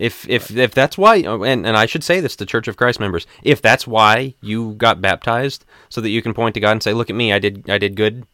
[0.00, 2.78] If if if that's why, oh, and and I should say this to Church of
[2.78, 6.72] Christ members, if that's why you got baptized, so that you can point to God
[6.72, 8.26] and say, "Look at me, I did I did good."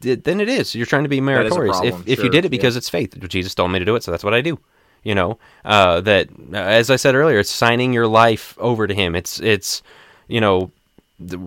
[0.00, 0.74] Then it is.
[0.74, 1.76] You're trying to be meritorious.
[1.76, 4.02] problem, if if you did it because it's faith, Jesus told me to do it,
[4.02, 4.58] so that's what I do.
[5.04, 9.14] You know, uh, that as I said earlier, it's signing your life over to Him.
[9.14, 9.82] It's it's
[10.26, 10.70] you know
[11.18, 11.38] the,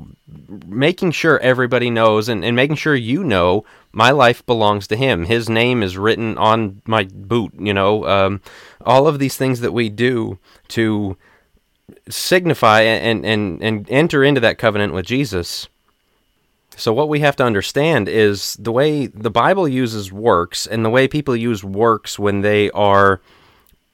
[0.65, 5.25] making sure everybody knows and, and making sure you know my life belongs to him.
[5.25, 8.05] His name is written on my boot you know?
[8.07, 8.41] Um,
[8.81, 10.39] all of these things that we do
[10.69, 11.17] to
[12.09, 15.67] signify and, and, and enter into that covenant with jesus.
[16.75, 20.89] So what we have to understand is the way the bible uses works and the
[20.89, 23.21] way people use works when they are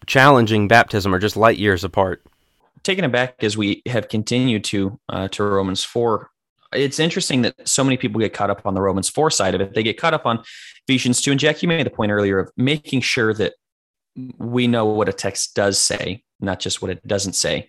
[0.05, 2.21] challenging baptism are just light years apart
[2.85, 6.29] taken aback as we have continued to uh, to Romans four.
[6.73, 9.61] It's interesting that so many people get caught up on the Romans four side of
[9.61, 9.73] it.
[9.73, 10.43] They get caught up on
[10.87, 11.31] Ephesians two.
[11.31, 13.53] And Jack, you made the point earlier of making sure that
[14.37, 17.67] we know what a text does say, not just what it doesn't say.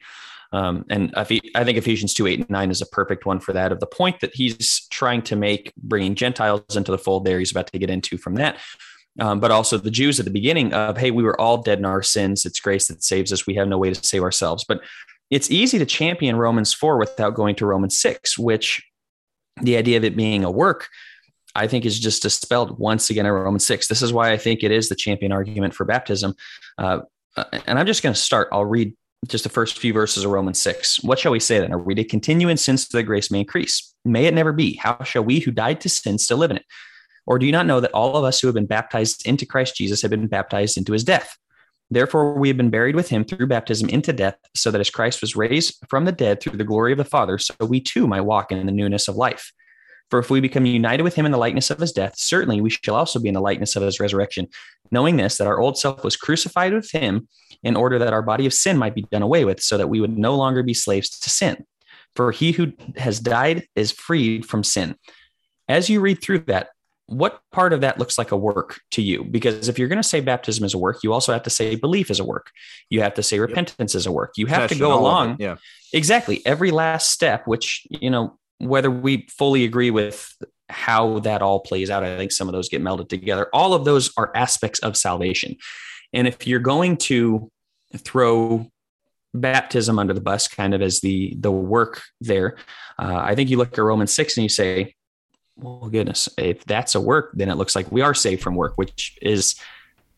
[0.52, 3.72] Um, and I think Ephesians 2 8 and 9 is a perfect one for that.
[3.72, 7.50] Of the point that he's trying to make, bringing Gentiles into the fold there, he's
[7.50, 8.58] about to get into from that.
[9.18, 11.86] Um, but also the Jews at the beginning of, hey, we were all dead in
[11.86, 12.44] our sins.
[12.44, 13.46] It's grace that saves us.
[13.46, 14.64] We have no way to save ourselves.
[14.64, 14.82] But
[15.30, 18.84] it's easy to champion Romans 4 without going to Romans 6, which
[19.62, 20.88] the idea of it being a work,
[21.54, 23.88] I think, is just dispelled once again in Romans 6.
[23.88, 26.34] This is why I think it is the champion argument for baptism.
[26.78, 27.00] Uh,
[27.66, 28.48] and I'm just going to start.
[28.52, 28.94] I'll read
[29.26, 31.02] just the first few verses of Romans 6.
[31.02, 31.72] What shall we say then?
[31.72, 33.94] Are we to continue in sin so that grace may increase?
[34.04, 34.74] May it never be.
[34.74, 36.66] How shall we who died to sin still live in it?
[37.26, 39.76] Or do you not know that all of us who have been baptized into Christ
[39.76, 41.36] Jesus have been baptized into his death?
[41.90, 45.20] Therefore, we have been buried with him through baptism into death, so that as Christ
[45.20, 48.22] was raised from the dead through the glory of the Father, so we too might
[48.22, 49.52] walk in the newness of life.
[50.10, 52.70] For if we become united with him in the likeness of his death, certainly we
[52.70, 54.48] shall also be in the likeness of his resurrection,
[54.90, 57.28] knowing this, that our old self was crucified with him
[57.62, 60.00] in order that our body of sin might be done away with, so that we
[60.00, 61.64] would no longer be slaves to sin.
[62.14, 64.96] For he who has died is freed from sin.
[65.68, 66.68] As you read through that,
[67.06, 69.24] what part of that looks like a work to you?
[69.24, 71.76] Because if you're going to say baptism is a work, you also have to say
[71.76, 72.50] belief is a work.
[72.90, 73.98] You have to say repentance yep.
[73.98, 74.32] is a work.
[74.36, 75.36] You have Passion, to go along.
[75.38, 75.56] Yeah.
[75.92, 76.44] Exactly.
[76.44, 80.34] Every last step, which, you know, whether we fully agree with
[80.68, 83.48] how that all plays out, I think some of those get melded together.
[83.52, 85.56] All of those are aspects of salvation.
[86.12, 87.50] And if you're going to
[87.96, 88.66] throw
[89.32, 92.56] baptism under the bus kind of as the the work there,
[92.98, 94.95] uh, I think you look at Romans 6 and you say,
[95.56, 98.76] well, goodness, if that's a work, then it looks like we are saved from work,
[98.76, 99.56] which is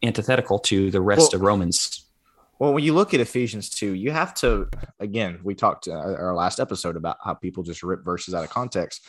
[0.02, 2.04] antithetical to the rest well, of Romans.
[2.58, 4.68] Well, when you look at Ephesians 2, you have to,
[4.98, 8.50] again, we talked uh, our last episode about how people just rip verses out of
[8.50, 9.06] context.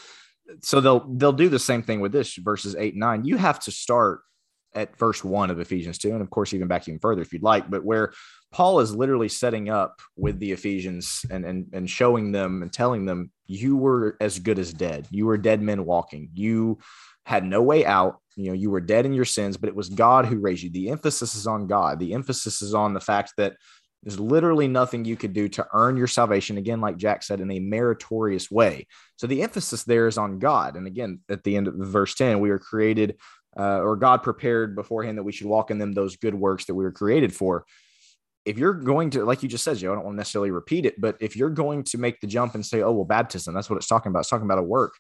[0.61, 3.25] So they'll they'll do the same thing with this verses 8 and 9.
[3.25, 4.21] You have to start
[4.75, 7.43] at verse 1 of Ephesians 2 and of course even back even further if you'd
[7.43, 8.13] like, but where
[8.51, 13.05] Paul is literally setting up with the Ephesians and, and, and showing them and telling
[13.05, 15.07] them, you were as good as dead.
[15.11, 16.29] You were dead men walking.
[16.33, 16.79] You
[17.25, 18.19] had no way out.
[18.35, 20.69] You know, you were dead in your sins, but it was God who raised you.
[20.71, 21.99] The emphasis is on God.
[21.99, 23.55] The emphasis is on the fact that
[24.03, 26.57] there's literally nothing you could do to earn your salvation.
[26.57, 28.87] Again, like Jack said, in a meritorious way.
[29.17, 30.77] So the emphasis there is on God.
[30.77, 33.17] And again, at the end of verse 10, we are created,
[33.57, 36.75] uh, or God prepared beforehand that we should walk in them those good works that
[36.75, 37.65] we were created for
[38.45, 40.85] if you're going to, like you just said, Joe, I don't want to necessarily repeat
[40.85, 43.69] it, but if you're going to make the jump and say, oh, well, baptism, that's
[43.69, 44.21] what it's talking about.
[44.21, 44.95] It's talking about a work.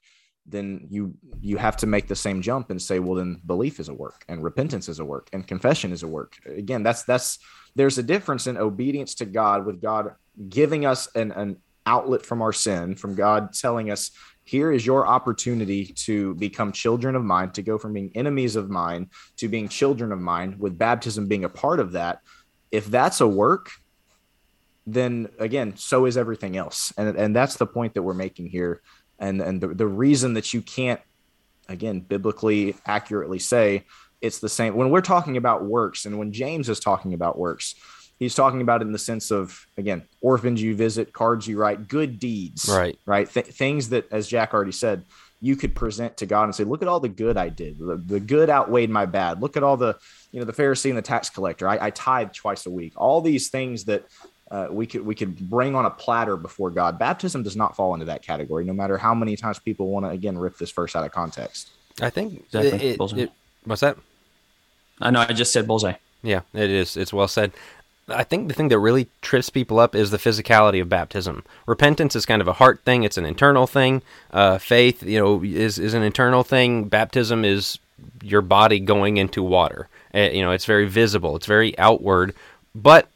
[0.45, 3.89] Then you you have to make the same jump and say, well, then belief is
[3.89, 6.37] a work and repentance is a work and confession is a work.
[6.45, 7.39] Again, that's that's
[7.75, 10.15] there's a difference in obedience to God with God
[10.47, 14.11] giving us an, an outlet from our sin, from God telling us,
[14.49, 18.69] here is your opportunity to become children of mine, to go from being enemies of
[18.69, 22.21] mine to being children of mine, with baptism being a part of that
[22.71, 23.71] if that's a work,
[24.85, 26.93] then again, so is everything else.
[26.97, 28.81] And, and that's the point that we're making here.
[29.19, 31.01] And, and the, the reason that you can't,
[31.67, 33.85] again, biblically accurately say
[34.21, 37.75] it's the same when we're talking about works and when James is talking about works,
[38.19, 41.87] he's talking about it in the sense of, again, orphans you visit, cards you write,
[41.87, 42.99] good deeds, right?
[43.05, 43.29] Right.
[43.29, 45.05] Th- things that, as Jack already said,
[45.41, 47.79] you could present to God and say, look at all the good I did.
[47.79, 49.41] The, the good outweighed my bad.
[49.41, 49.97] Look at all the,
[50.31, 51.67] you know, the Pharisee and the tax collector.
[51.67, 52.93] I, I tithe twice a week.
[52.97, 54.05] All these things that
[54.51, 56.99] uh, we could we could bring on a platter before God.
[56.99, 60.09] Baptism does not fall into that category, no matter how many times people want to
[60.09, 61.69] again rip this verse out of context.
[62.01, 62.69] I think exactly.
[62.69, 63.31] it, it, it,
[63.63, 63.97] what's that?
[64.99, 65.93] I know I just said bullseye.
[66.23, 66.97] Yeah, it is.
[66.97, 67.53] It's well said.
[68.11, 71.43] I think the thing that really trips people up is the physicality of baptism.
[71.65, 74.01] Repentance is kind of a heart thing; it's an internal thing.
[74.31, 76.85] Uh, faith, you know, is is an internal thing.
[76.85, 77.79] Baptism is
[78.21, 79.87] your body going into water.
[80.13, 81.35] Uh, you know, it's very visible.
[81.35, 82.33] It's very outward.
[82.73, 83.07] but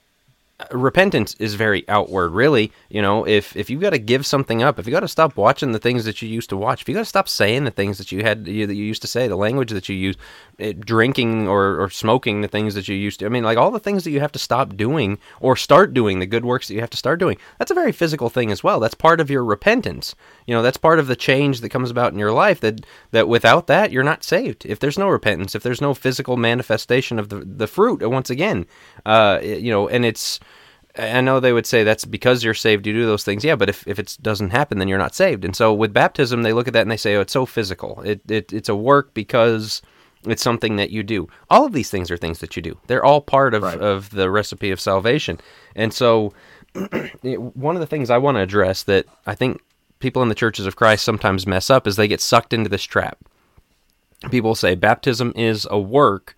[0.72, 4.80] repentance is very outward really you know if if you got to give something up
[4.80, 6.94] if you got to stop watching the things that you used to watch if you
[6.94, 9.28] got to stop saying the things that you had you, that you used to say
[9.28, 10.16] the language that you use
[10.58, 13.72] it, drinking or, or smoking the things that you used to i mean like all
[13.72, 16.74] the things that you have to stop doing or start doing the good works that
[16.74, 19.30] you have to start doing that's a very physical thing as well that's part of
[19.30, 22.60] your repentance you know that's part of the change that comes about in your life
[22.60, 26.38] that that without that you're not saved if there's no repentance if there's no physical
[26.38, 28.66] manifestation of the the fruit once again
[29.06, 30.40] uh you know and it's
[30.96, 33.44] I know they would say that's because you're saved, you do those things.
[33.44, 35.44] Yeah, but if, if it doesn't happen, then you're not saved.
[35.44, 38.02] And so with baptism, they look at that and they say, oh, it's so physical.
[38.02, 39.82] It, it It's a work because
[40.26, 41.28] it's something that you do.
[41.50, 42.78] All of these things are things that you do.
[42.88, 43.80] They're all part of, right.
[43.80, 45.40] of the recipe of salvation.
[45.76, 46.34] And so
[47.22, 49.62] one of the things I want to address that I think
[50.00, 52.84] people in the churches of Christ sometimes mess up is they get sucked into this
[52.84, 53.18] trap.
[54.32, 56.36] People say baptism is a work,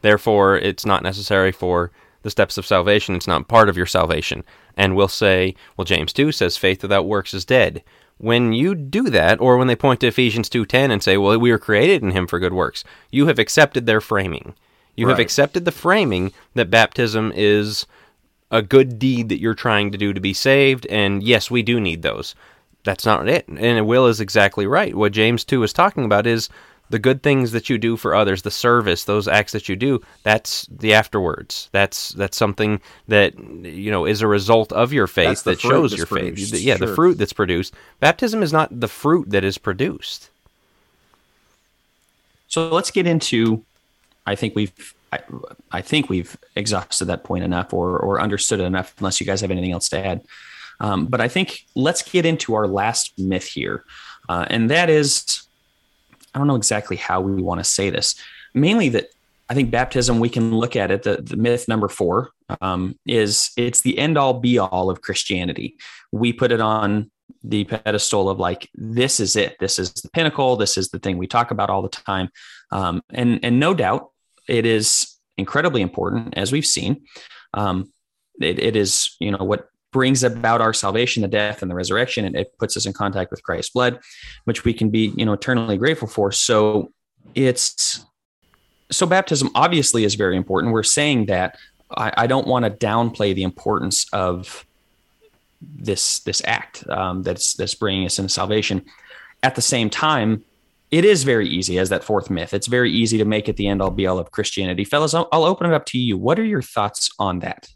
[0.00, 1.90] therefore it's not necessary for
[2.26, 3.14] the steps of salvation.
[3.14, 4.42] It's not part of your salvation.
[4.76, 7.84] And we'll say, well, James 2 says faith without works is dead.
[8.18, 11.50] When you do that, or when they point to Ephesians 2.10 and say, well, we
[11.50, 14.54] were created in him for good works, you have accepted their framing.
[14.96, 15.12] You right.
[15.12, 17.86] have accepted the framing that baptism is
[18.50, 21.80] a good deed that you're trying to do to be saved, and yes, we do
[21.80, 22.34] need those.
[22.84, 23.46] That's not it.
[23.48, 24.94] And Will is exactly right.
[24.94, 26.48] What James 2 is talking about is
[26.88, 30.00] the good things that you do for others, the service, those acts that you do,
[30.22, 31.68] that's the afterwards.
[31.72, 36.06] That's that's something that you know is a result of your faith that shows your
[36.06, 36.38] faith.
[36.38, 36.86] Yeah, sure.
[36.86, 37.74] the fruit that's produced.
[38.00, 40.30] Baptism is not the fruit that is produced.
[42.48, 43.64] So let's get into
[44.26, 45.20] I think we've I,
[45.72, 49.40] I think we've exhausted that point enough or or understood it enough unless you guys
[49.40, 50.22] have anything else to add.
[50.78, 53.84] Um, but I think let's get into our last myth here.
[54.28, 55.45] Uh, and that is
[56.36, 58.14] I don't know exactly how we want to say this.
[58.52, 59.06] Mainly that
[59.48, 61.02] I think baptism, we can look at it.
[61.02, 62.30] The, the myth number four
[62.60, 65.78] um, is it's the end all be all of Christianity.
[66.12, 67.10] We put it on
[67.42, 69.56] the pedestal of like, this is it.
[69.60, 70.56] This is the pinnacle.
[70.56, 72.28] This is the thing we talk about all the time.
[72.70, 74.10] Um, and, and no doubt
[74.46, 77.06] it is incredibly important, as we've seen.
[77.54, 77.90] Um,
[78.42, 82.26] it, it is, you know, what brings about our salvation, the death and the resurrection.
[82.26, 83.98] And it puts us in contact with Christ's blood,
[84.44, 86.30] which we can be, you know, eternally grateful for.
[86.32, 86.92] So
[87.34, 88.04] it's
[88.90, 90.74] so baptism obviously is very important.
[90.74, 91.56] We're saying that
[91.96, 94.66] I, I don't want to downplay the importance of
[95.62, 98.84] this this act um, that's that's bringing us into salvation.
[99.42, 100.44] At the same time,
[100.90, 102.52] it is very easy as that fourth myth.
[102.52, 105.14] It's very easy to make it the end all be all of Christianity, fellas.
[105.14, 106.18] I'll, I'll open it up to you.
[106.18, 107.70] What are your thoughts on that?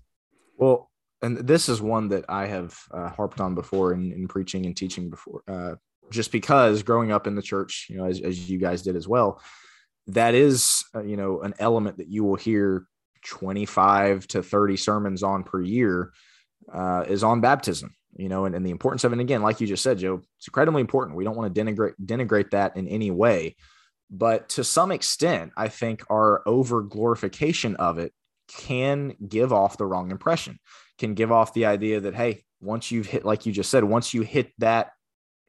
[0.59, 0.90] Well,
[1.23, 4.77] and this is one that I have uh, harped on before in, in, preaching and
[4.77, 5.75] teaching before, uh,
[6.11, 9.07] just because growing up in the church, you know, as, as you guys did as
[9.07, 9.41] well,
[10.09, 12.87] that is, uh, you know, an element that you will hear
[13.25, 16.13] 25 to 30 sermons on per year
[16.73, 19.15] uh, is on baptism, you know, and, and the importance of it.
[19.15, 21.17] And again, like you just said, Joe, it's incredibly important.
[21.17, 23.57] We don't want to denigrate, denigrate that in any way.
[24.11, 28.13] But to some extent, I think our over glorification of it
[28.49, 30.59] can give off the wrong impression
[31.01, 34.15] can give off the idea that hey once you've hit like you just said once
[34.15, 34.93] you hit that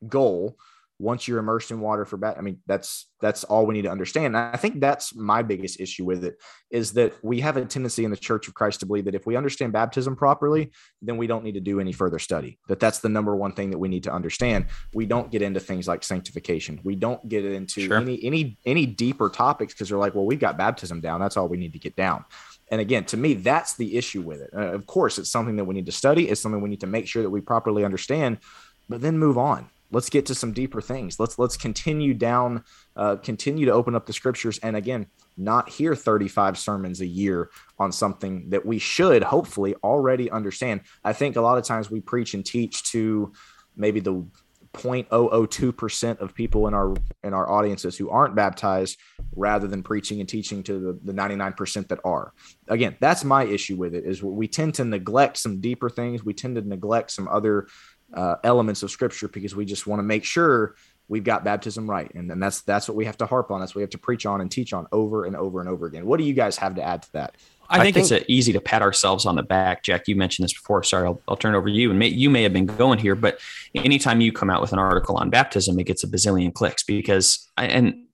[0.07, 0.57] goal
[0.97, 3.91] once you're immersed in water for bat i mean that's that's all we need to
[3.91, 4.27] understand.
[4.27, 6.35] And i think that's my biggest issue with it
[6.71, 9.25] is that we have a tendency in the church of christ to believe that if
[9.25, 10.71] we understand baptism properly
[11.01, 13.69] then we don't need to do any further study that that's the number one thing
[13.71, 14.65] that we need to understand.
[14.93, 16.79] We don't get into things like sanctification.
[16.83, 17.97] We don't get into sure.
[17.97, 21.19] any any any deeper topics because they're like well we've got baptism down.
[21.19, 22.25] That's all we need to get down
[22.71, 24.49] and again, to me, that's the issue with it.
[24.55, 26.29] Uh, of course, it's something that we need to study.
[26.29, 28.39] It's something we need to make sure that we properly understand,
[28.87, 29.69] but then move on.
[29.91, 31.19] Let's get to some deeper things.
[31.19, 32.63] Let's let's continue down,
[32.95, 37.49] uh, continue to open up the scriptures, and again, not hear 35 sermons a year
[37.77, 40.81] on something that we should hopefully already understand.
[41.03, 43.33] I think a lot of times we preach and teach to
[43.75, 44.25] maybe the
[44.73, 48.97] 0.002% of people in our in our audiences who aren't baptized
[49.35, 52.33] rather than preaching and teaching to the, the 99% that are.
[52.67, 56.23] Again that's my issue with it is we tend to neglect some deeper things.
[56.23, 57.67] We tend to neglect some other
[58.13, 60.75] uh, elements of scripture because we just want to make sure
[61.07, 62.11] we've got baptism right.
[62.15, 63.59] And, and that's that's what we have to harp on.
[63.59, 65.85] That's what we have to preach on and teach on over and over and over
[65.85, 66.05] again.
[66.05, 67.35] What do you guys have to add to that
[67.71, 69.83] I think, I think it's easy to pat ourselves on the back.
[69.83, 70.83] Jack, you mentioned this before.
[70.83, 71.89] Sorry, I'll, I'll turn over to you.
[71.89, 73.39] And may, you may have been going here, but
[73.73, 77.49] anytime you come out with an article on baptism, it gets a bazillion clicks because,
[77.57, 78.05] I, and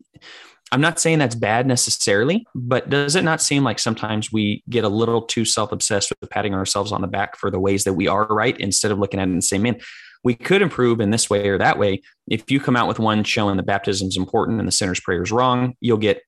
[0.71, 4.83] I'm not saying that's bad necessarily, but does it not seem like sometimes we get
[4.83, 7.93] a little too self obsessed with patting ourselves on the back for the ways that
[7.93, 9.79] we are right instead of looking at it and saying, man,
[10.23, 12.01] we could improve in this way or that way.
[12.27, 15.23] If you come out with one showing the baptism is important and the sinner's prayer
[15.23, 16.21] is wrong, you'll get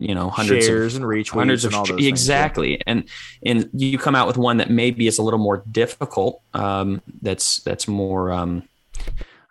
[0.00, 2.08] you know hundreds shares of and retweets hundreds and of those things, yeah.
[2.08, 2.82] exactly.
[2.86, 3.08] And
[3.44, 7.58] and you come out with one that maybe is a little more difficult um that's
[7.60, 8.68] that's more um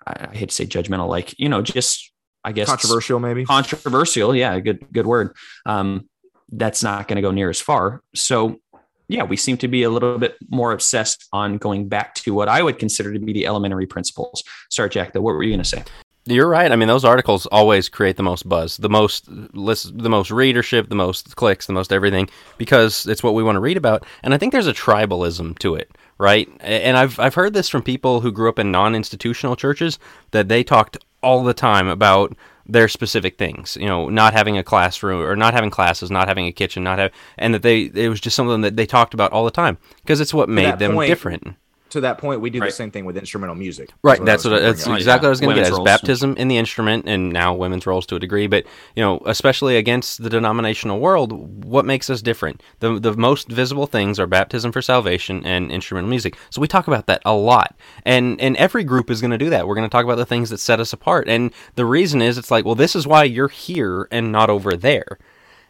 [0.05, 2.11] I, I hate to say judgmental like you know just
[2.43, 3.45] i guess controversial maybe?
[3.45, 5.35] Controversial yeah good good word.
[5.65, 6.07] Um
[6.53, 8.01] that's not going to go near as far.
[8.15, 8.59] So
[9.07, 12.47] yeah we seem to be a little bit more obsessed on going back to what
[12.47, 14.43] i would consider to be the elementary principles.
[14.69, 15.83] Sorry jack though what were you going to say
[16.25, 16.71] You're right.
[16.71, 20.87] I mean, those articles always create the most buzz, the most list, the most readership,
[20.87, 24.05] the most clicks, the most everything, because it's what we want to read about.
[24.21, 26.47] And I think there's a tribalism to it, right?
[26.59, 29.97] And I've I've heard this from people who grew up in non-institutional churches
[30.29, 32.35] that they talked all the time about
[32.67, 36.45] their specific things, you know, not having a classroom or not having classes, not having
[36.45, 39.31] a kitchen, not have, and that they it was just something that they talked about
[39.31, 41.55] all the time because it's what made them point, different.
[41.91, 42.67] To that point we do Right.
[42.69, 44.99] the same thing with instrumental music Right, that's what gonna that's bring up.
[44.99, 45.71] exactly what I was going to get.
[45.71, 48.47] Women's Is baptism in the instrument, and now women's roles to a degree.
[48.47, 48.65] But
[48.95, 52.61] you know, especially against the denominational world, what makes us different?
[52.79, 56.37] The the most visible things are baptism for salvation and instrumental music.
[56.49, 57.75] So we talk about that a lot,
[58.05, 59.67] and and every group is going to do that.
[59.67, 62.37] We're going to talk about the things that set us apart, and the reason is
[62.37, 65.17] it's like, well, this is why you're here and not over there,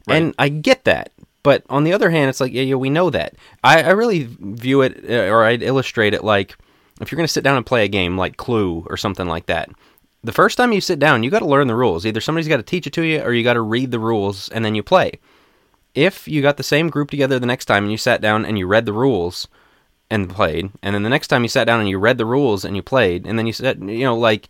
[0.08, 1.12] and I get that.
[1.44, 3.36] But on the other hand, it's like, yeah, yeah, we know that.
[3.64, 6.56] I, I really view it, uh, or I'd illustrate it like
[7.02, 9.48] if you're going to sit down and play a game like Clue or something like
[9.48, 9.70] that.
[10.24, 12.06] The first time you sit down, you got to learn the rules.
[12.06, 14.50] Either somebody's got to teach it to you, or you got to read the rules
[14.50, 15.20] and then you play.
[15.96, 18.58] If you got the same group together the next time and you sat down and
[18.58, 19.48] you read the rules
[20.12, 22.64] and played, and then the next time you sat down and you read the rules
[22.64, 24.48] and you played, and then you said, you know, like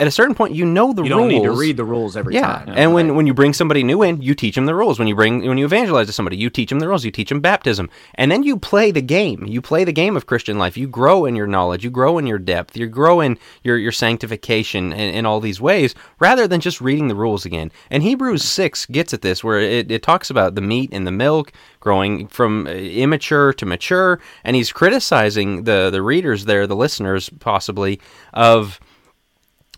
[0.00, 1.30] at a certain point, you know the you rules.
[1.30, 3.52] You don't need to read the rules every Yeah, time and when, when you bring
[3.52, 4.98] somebody new in, you teach them the rules.
[4.98, 7.04] When you bring when you evangelize to somebody, you teach them the rules.
[7.04, 9.44] You teach them baptism, and then you play the game.
[9.46, 10.76] You play the game of Christian life.
[10.76, 11.84] You grow in your knowledge.
[11.84, 12.76] You grow in your depth.
[12.76, 17.08] You grow in your your sanctification in, in all these ways, rather than just reading
[17.08, 17.70] the rules again.
[17.90, 21.12] And Hebrews six gets at this, where it, it talks about the meat and the
[21.12, 26.76] milk growing from uh, immature to mature, and he's criticizing the the readers there, the
[26.76, 28.00] listeners possibly
[28.32, 28.80] of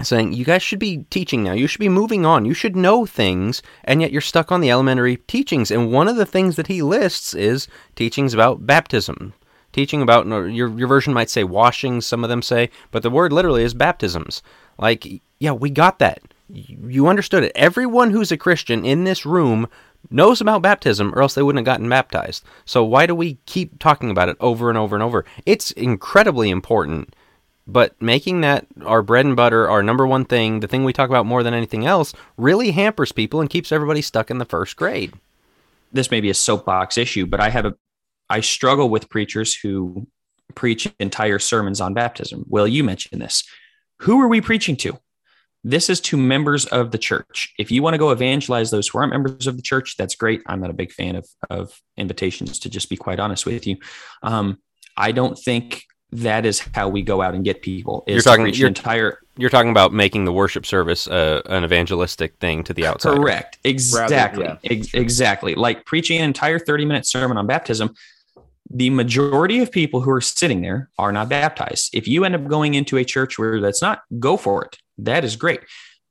[0.01, 1.53] saying you guys should be teaching now.
[1.53, 2.45] You should be moving on.
[2.45, 5.70] You should know things, and yet you're stuck on the elementary teachings.
[5.70, 9.34] And one of the things that he lists is teachings about baptism.
[9.72, 13.32] Teaching about your your version might say washings, some of them say, but the word
[13.32, 14.43] literally is baptisms.
[14.78, 15.07] Like,
[15.38, 16.20] yeah, we got that.
[16.49, 17.53] You understood it.
[17.55, 19.66] Everyone who's a Christian in this room
[20.11, 22.45] knows about baptism, or else they wouldn't have gotten baptized.
[22.66, 25.24] So why do we keep talking about it over and over and over?
[25.47, 27.14] It's incredibly important
[27.66, 31.08] but making that our bread and butter, our number one thing, the thing we talk
[31.08, 34.76] about more than anything else, really hampers people and keeps everybody stuck in the first
[34.76, 35.12] grade.
[35.92, 37.74] this may be a soapbox issue, but I have a
[38.30, 40.06] I struggle with preachers who
[40.54, 42.44] preach entire sermons on baptism.
[42.48, 43.44] Will you mentioned this.
[44.00, 44.98] Who are we preaching to?
[45.64, 47.52] This is to members of the church.
[47.58, 50.42] If you want to go evangelize those who aren't members of the church, that's great.
[50.46, 53.76] I'm not a big fan of of invitations to just be quite honest with you.
[54.22, 54.58] Um,
[54.96, 58.04] I don't think that is how we go out and get people.
[58.06, 62.36] Is You're talking- you're- entire You're talking about making the worship service uh, an evangelistic
[62.38, 63.16] thing to the outside.
[63.16, 63.58] Correct.
[63.64, 64.44] Exactly.
[64.44, 64.56] yeah.
[64.64, 65.54] Ex- exactly.
[65.54, 67.94] Like preaching an entire 30 minute sermon on baptism,
[68.70, 71.94] the majority of people who are sitting there are not baptized.
[71.94, 74.76] If you end up going into a church where that's not, go for it.
[74.98, 75.60] That is great.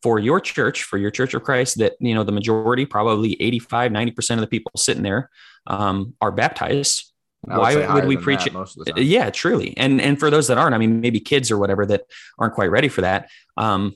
[0.02, 3.92] For your church, for your church of Christ, that, you know, the majority, probably 85,
[3.92, 5.30] 90% of the people sitting there
[5.68, 7.11] um, are baptized.
[7.50, 8.54] I would Why would we preach it?
[8.54, 9.04] most of the time.
[9.04, 9.76] Yeah, truly.
[9.78, 12.04] And and for those that aren't, I mean, maybe kids or whatever that
[12.38, 13.30] aren't quite ready for that.
[13.58, 13.96] Um,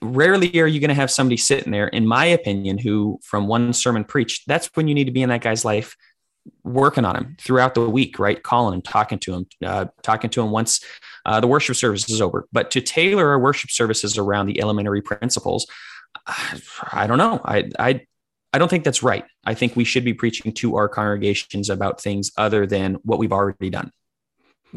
[0.00, 3.72] rarely are you going to have somebody sitting there, in my opinion, who from one
[3.72, 4.46] sermon preached.
[4.46, 5.96] That's when you need to be in that guy's life,
[6.64, 8.42] working on him throughout the week, right?
[8.42, 10.84] Calling him, talking to him, uh, talking to him once
[11.26, 12.48] uh, the worship service is over.
[12.52, 15.66] But to tailor our worship services around the elementary principles,
[16.26, 17.40] I don't know.
[17.44, 18.06] I I
[18.52, 19.24] I don't think that's right.
[19.44, 23.32] I think we should be preaching to our congregations about things other than what we've
[23.32, 23.90] already done.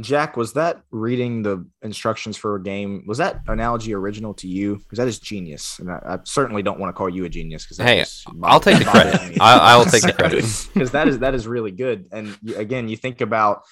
[0.02, 3.06] Jack, was that reading the instructions for a game?
[3.08, 4.76] Was that analogy original to you?
[4.78, 7.64] Because that is genius, and I, I certainly don't want to call you a genius.
[7.64, 8.04] Because Hey,
[8.44, 9.38] I'll take the credit.
[9.42, 10.44] I, I will take the credit.
[10.74, 12.08] because that is that is really good.
[12.12, 13.64] And you- again, you think about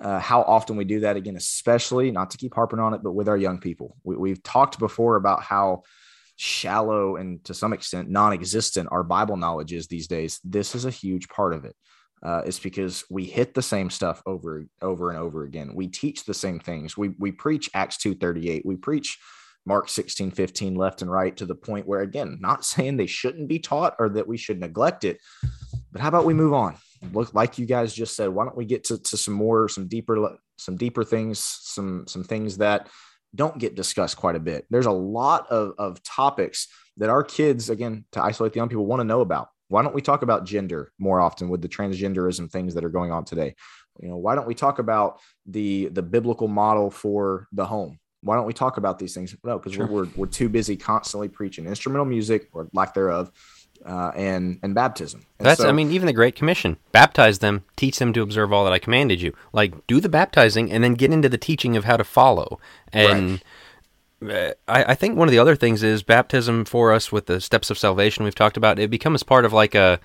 [0.00, 3.12] uh, how often we do that again, especially not to keep harping on it, but
[3.12, 3.96] with our young people.
[4.04, 5.82] We, we've talked before about how
[6.36, 10.40] shallow and to some extent non-existent our Bible knowledge is these days.
[10.44, 11.76] This is a huge part of it.
[12.22, 15.74] Uh, it's because we hit the same stuff over over and over again.
[15.74, 16.96] We teach the same things.
[16.96, 18.64] We we preach Acts two thirty eight.
[18.64, 19.18] We preach
[19.66, 23.48] Mark 16, 15 left and right to the point where, again, not saying they shouldn't
[23.48, 25.18] be taught or that we should neglect it,
[25.92, 26.76] but how about we move on?
[27.12, 29.88] Look, like you guys just said, why don't we get to, to some more, some
[29.88, 32.88] deeper, some deeper things, some, some things that
[33.34, 34.66] don't get discussed quite a bit.
[34.70, 38.86] There's a lot of, of topics that our kids, again, to isolate the young people
[38.86, 39.48] want to know about.
[39.68, 43.10] Why don't we talk about gender more often with the transgenderism things that are going
[43.10, 43.54] on today?
[44.00, 47.98] You know, why don't we talk about the the biblical model for the home?
[48.22, 49.36] Why don't we talk about these things?
[49.44, 49.86] No, because sure.
[49.86, 53.30] we're, we're too busy constantly preaching instrumental music or lack thereof,
[53.84, 55.26] uh, and and baptism.
[55.38, 58.52] And That's so, I mean, even the Great Commission: baptize them, teach them to observe
[58.52, 59.34] all that I commanded you.
[59.52, 62.58] Like, do the baptizing, and then get into the teaching of how to follow.
[62.92, 63.42] And
[64.20, 64.34] right.
[64.34, 67.40] uh, I, I think one of the other things is baptism for us with the
[67.40, 68.78] steps of salvation we've talked about.
[68.78, 70.00] It becomes part of like a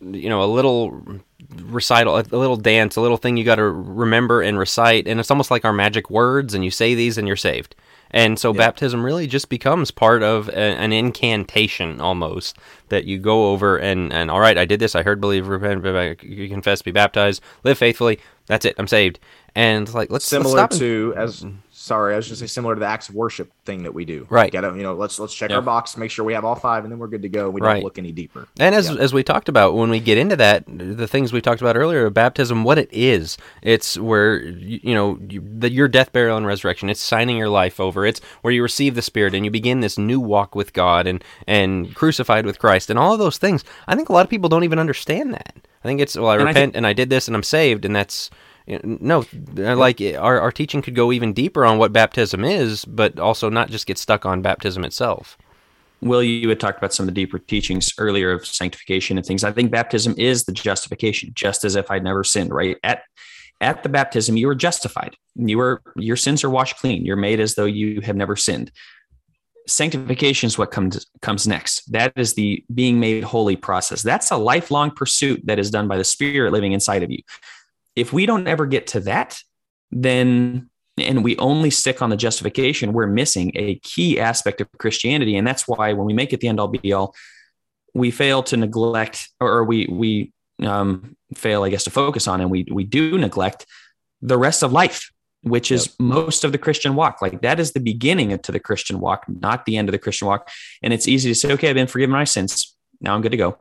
[0.00, 1.20] you know a little
[1.62, 5.30] recital a little dance a little thing you got to remember and recite and it's
[5.30, 7.74] almost like our magic words and you say these and you're saved
[8.14, 8.58] and so yeah.
[8.58, 12.56] baptism really just becomes part of a, an incantation almost
[12.88, 14.94] that you go over and, and all right, I did this.
[14.94, 18.20] I heard, believe, repent, you confess, be baptized, live faithfully.
[18.46, 18.76] That's it.
[18.78, 19.18] I'm saved.
[19.56, 21.56] And like, let's similar let's to as mm-hmm.
[21.84, 24.26] Sorry, I was just say similar to the acts of worship thing that we do.
[24.30, 24.50] Right.
[24.50, 25.56] Gotta, you know, let's let's check yep.
[25.56, 27.50] our box, make sure we have all five, and then we're good to go.
[27.50, 28.48] We don't look any deeper.
[28.58, 28.98] And as yep.
[28.98, 32.08] as we talked about when we get into that, the things we talked about earlier,
[32.08, 36.46] baptism, what it is, it's where you, you know you, the, your death, burial, and
[36.46, 36.88] resurrection.
[36.88, 38.06] It's signing your life over.
[38.06, 41.22] It's where you receive the Spirit and you begin this new walk with God and
[41.46, 43.62] and crucified with Christ and all of those things.
[43.86, 45.54] I think a lot of people don't even understand that.
[45.84, 47.84] I think it's well, I and repent I and I did this and I'm saved,
[47.84, 48.30] and that's
[48.66, 49.24] no,
[49.58, 53.18] uh, like eh, our, our teaching could go even deeper on what baptism is, but
[53.18, 55.36] also not just get stuck on baptism itself.
[56.00, 59.44] Will, you had talked about some of the deeper teachings earlier of sanctification and things.
[59.44, 62.76] I think baptism is the justification, just as if I'd never sinned, right?
[62.82, 63.02] At
[63.60, 65.16] at the baptism, you are justified.
[65.36, 67.04] You are your sins are washed clean.
[67.04, 68.70] You're made as though you have never sinned.
[69.66, 71.90] Sanctification is what comes comes next.
[71.92, 74.02] That is the being made holy process.
[74.02, 77.20] That's a lifelong pursuit that is done by the Spirit living inside of you
[77.96, 79.38] if we don't ever get to that,
[79.90, 85.36] then and we only stick on the justification, we're missing a key aspect of Christianity.
[85.36, 87.14] And that's why when we make it the end all be all,
[87.94, 90.32] we fail to neglect or we we
[90.62, 93.66] um, fail, I guess, to focus on, and we we do neglect
[94.22, 95.94] the rest of life, which is yep.
[95.98, 97.20] most of the Christian walk.
[97.20, 100.28] Like that is the beginning to the Christian walk, not the end of the Christian
[100.28, 100.48] walk.
[100.82, 102.74] And it's easy to say, okay, I've been forgiven my sins.
[103.00, 103.58] Now I'm good to go.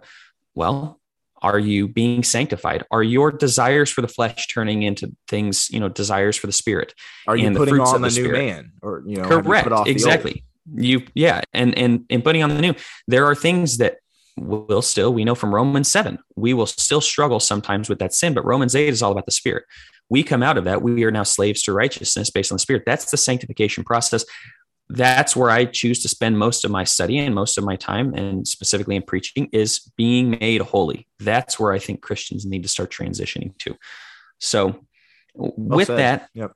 [0.55, 0.99] Well,
[1.43, 2.85] are you being sanctified?
[2.89, 6.93] Are your desires for the flesh turning into things, you know, desires for the spirit?
[7.27, 9.69] Are you putting on the, the new man or, you know, correct.
[9.69, 10.45] You exactly.
[10.73, 11.41] You, yeah.
[11.53, 12.73] And, and, and putting on the new,
[13.09, 13.97] there are things that
[14.37, 18.33] will still, we know from Romans 7, we will still struggle sometimes with that sin,
[18.33, 19.65] but Romans 8 is all about the spirit.
[20.09, 20.81] We come out of that.
[20.81, 22.83] We are now slaves to righteousness based on the spirit.
[22.85, 24.25] That's the sanctification process
[24.89, 28.13] that's where I choose to spend most of my study and most of my time,
[28.13, 31.07] and specifically in preaching, is being made holy.
[31.19, 33.75] That's where I think Christians need to start transitioning to.
[34.39, 34.86] So,
[35.36, 35.97] well with said.
[35.97, 36.51] that, yep.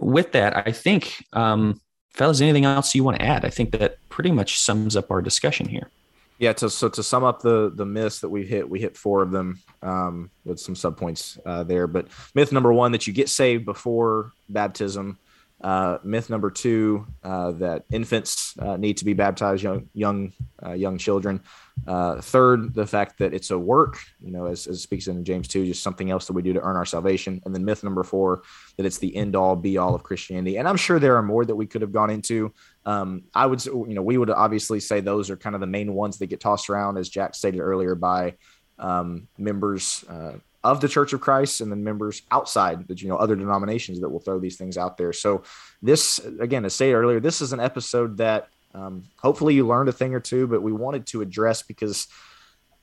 [0.00, 3.44] with that, I think, um, fellas, anything else you want to add?
[3.44, 5.90] I think that pretty much sums up our discussion here.
[6.38, 6.52] Yeah.
[6.54, 9.30] To, so to sum up the the myths that we hit, we hit four of
[9.30, 11.86] them um, with some subpoints uh, there.
[11.86, 15.18] But myth number one that you get saved before baptism.
[15.60, 20.32] Uh, myth number two uh, that infants uh, need to be baptized, young young
[20.64, 21.40] uh, young children.
[21.86, 25.48] Uh, third, the fact that it's a work, you know, as, as speaks in James
[25.48, 27.40] two, just something else that we do to earn our salvation.
[27.44, 28.42] And then myth number four
[28.76, 30.58] that it's the end all be all of Christianity.
[30.58, 32.52] And I'm sure there are more that we could have gone into.
[32.84, 35.94] Um, I would, you know, we would obviously say those are kind of the main
[35.94, 38.34] ones that get tossed around, as Jack stated earlier, by
[38.78, 40.34] um, members uh,
[40.64, 44.08] of the Church of Christ and then members outside that you know other denominations that
[44.08, 45.12] will throw these things out there.
[45.12, 45.42] So
[45.82, 49.92] this again, as stated earlier, this is an episode that um, hopefully you learned a
[49.92, 52.08] thing or two, but we wanted to address because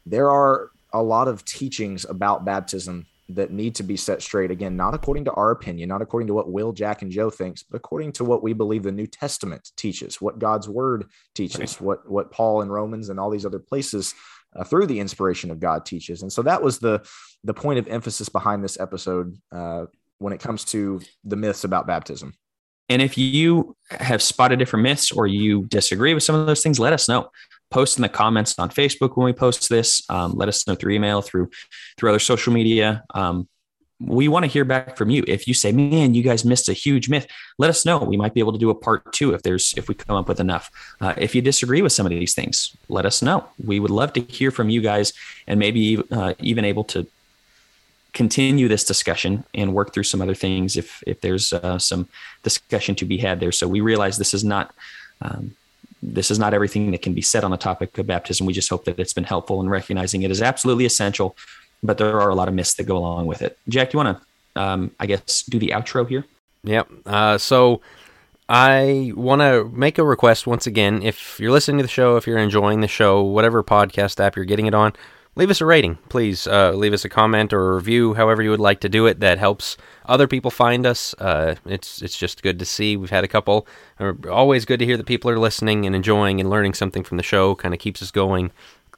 [0.05, 4.75] there are a lot of teachings about baptism that need to be set straight again
[4.75, 7.77] not according to our opinion not according to what will jack and joe thinks but
[7.77, 11.81] according to what we believe the new testament teaches what god's word teaches right.
[11.81, 14.13] what what paul and romans and all these other places
[14.55, 16.21] uh, through the inspiration of God teaches.
[16.21, 17.05] And so that was the
[17.43, 19.85] the point of emphasis behind this episode uh,
[20.19, 22.33] when it comes to the myths about baptism.
[22.89, 26.79] And if you have spotted different myths or you disagree with some of those things,
[26.79, 27.29] let us know.
[27.71, 30.03] Post in the comments on Facebook when we post this.
[30.09, 31.49] Um, let us know through email, through
[31.97, 33.03] through other social media.
[33.13, 33.47] Um,
[34.05, 35.23] we want to hear back from you.
[35.27, 37.27] If you say, "Man, you guys missed a huge myth,"
[37.57, 37.99] let us know.
[37.99, 40.27] We might be able to do a part two if there's if we come up
[40.27, 40.71] with enough.
[40.99, 43.45] Uh, if you disagree with some of these things, let us know.
[43.63, 45.13] We would love to hear from you guys,
[45.47, 47.07] and maybe uh, even able to
[48.13, 52.07] continue this discussion and work through some other things if if there's uh, some
[52.43, 53.51] discussion to be had there.
[53.51, 54.73] So we realize this is not.
[55.21, 55.55] Um,
[56.03, 58.47] this is not everything that can be said on the topic of baptism.
[58.47, 61.37] We just hope that it's been helpful in recognizing it is absolutely essential
[61.83, 63.57] but there are a lot of myths that go along with it.
[63.69, 66.25] Jack, do you want to, um, I guess, do the outro here?
[66.63, 66.89] Yep.
[67.05, 67.81] Uh, so
[68.47, 71.01] I want to make a request once again.
[71.01, 74.45] If you're listening to the show, if you're enjoying the show, whatever podcast app you're
[74.45, 74.93] getting it on,
[75.35, 76.47] leave us a rating, please.
[76.47, 79.19] Uh, leave us a comment or a review, however you would like to do it.
[79.21, 81.13] That helps other people find us.
[81.15, 82.97] Uh, it's it's just good to see.
[82.97, 83.67] We've had a couple.
[83.99, 87.17] Uh, always good to hear that people are listening and enjoying and learning something from
[87.17, 87.55] the show.
[87.55, 88.51] Kind of keeps us going.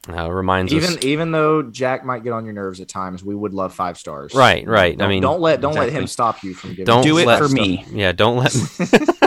[0.08, 1.04] Uh, reminds even us.
[1.04, 4.34] even though Jack might get on your nerves at times, we would love five stars.
[4.34, 4.96] Right, right.
[4.98, 6.84] Don't, I mean, don't let don't let him stop you from giving.
[6.84, 7.84] Don't Do it let- for me.
[7.92, 8.52] Yeah, don't let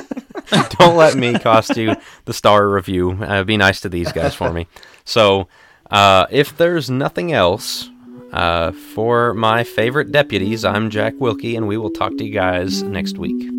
[0.80, 3.12] don't let me cost you the star review.
[3.22, 4.68] Uh, be nice to these guys for me.
[5.04, 5.48] So,
[5.90, 7.90] uh, if there's nothing else
[8.32, 12.84] uh, for my favorite deputies, I'm Jack Wilkie, and we will talk to you guys
[12.84, 13.50] next week.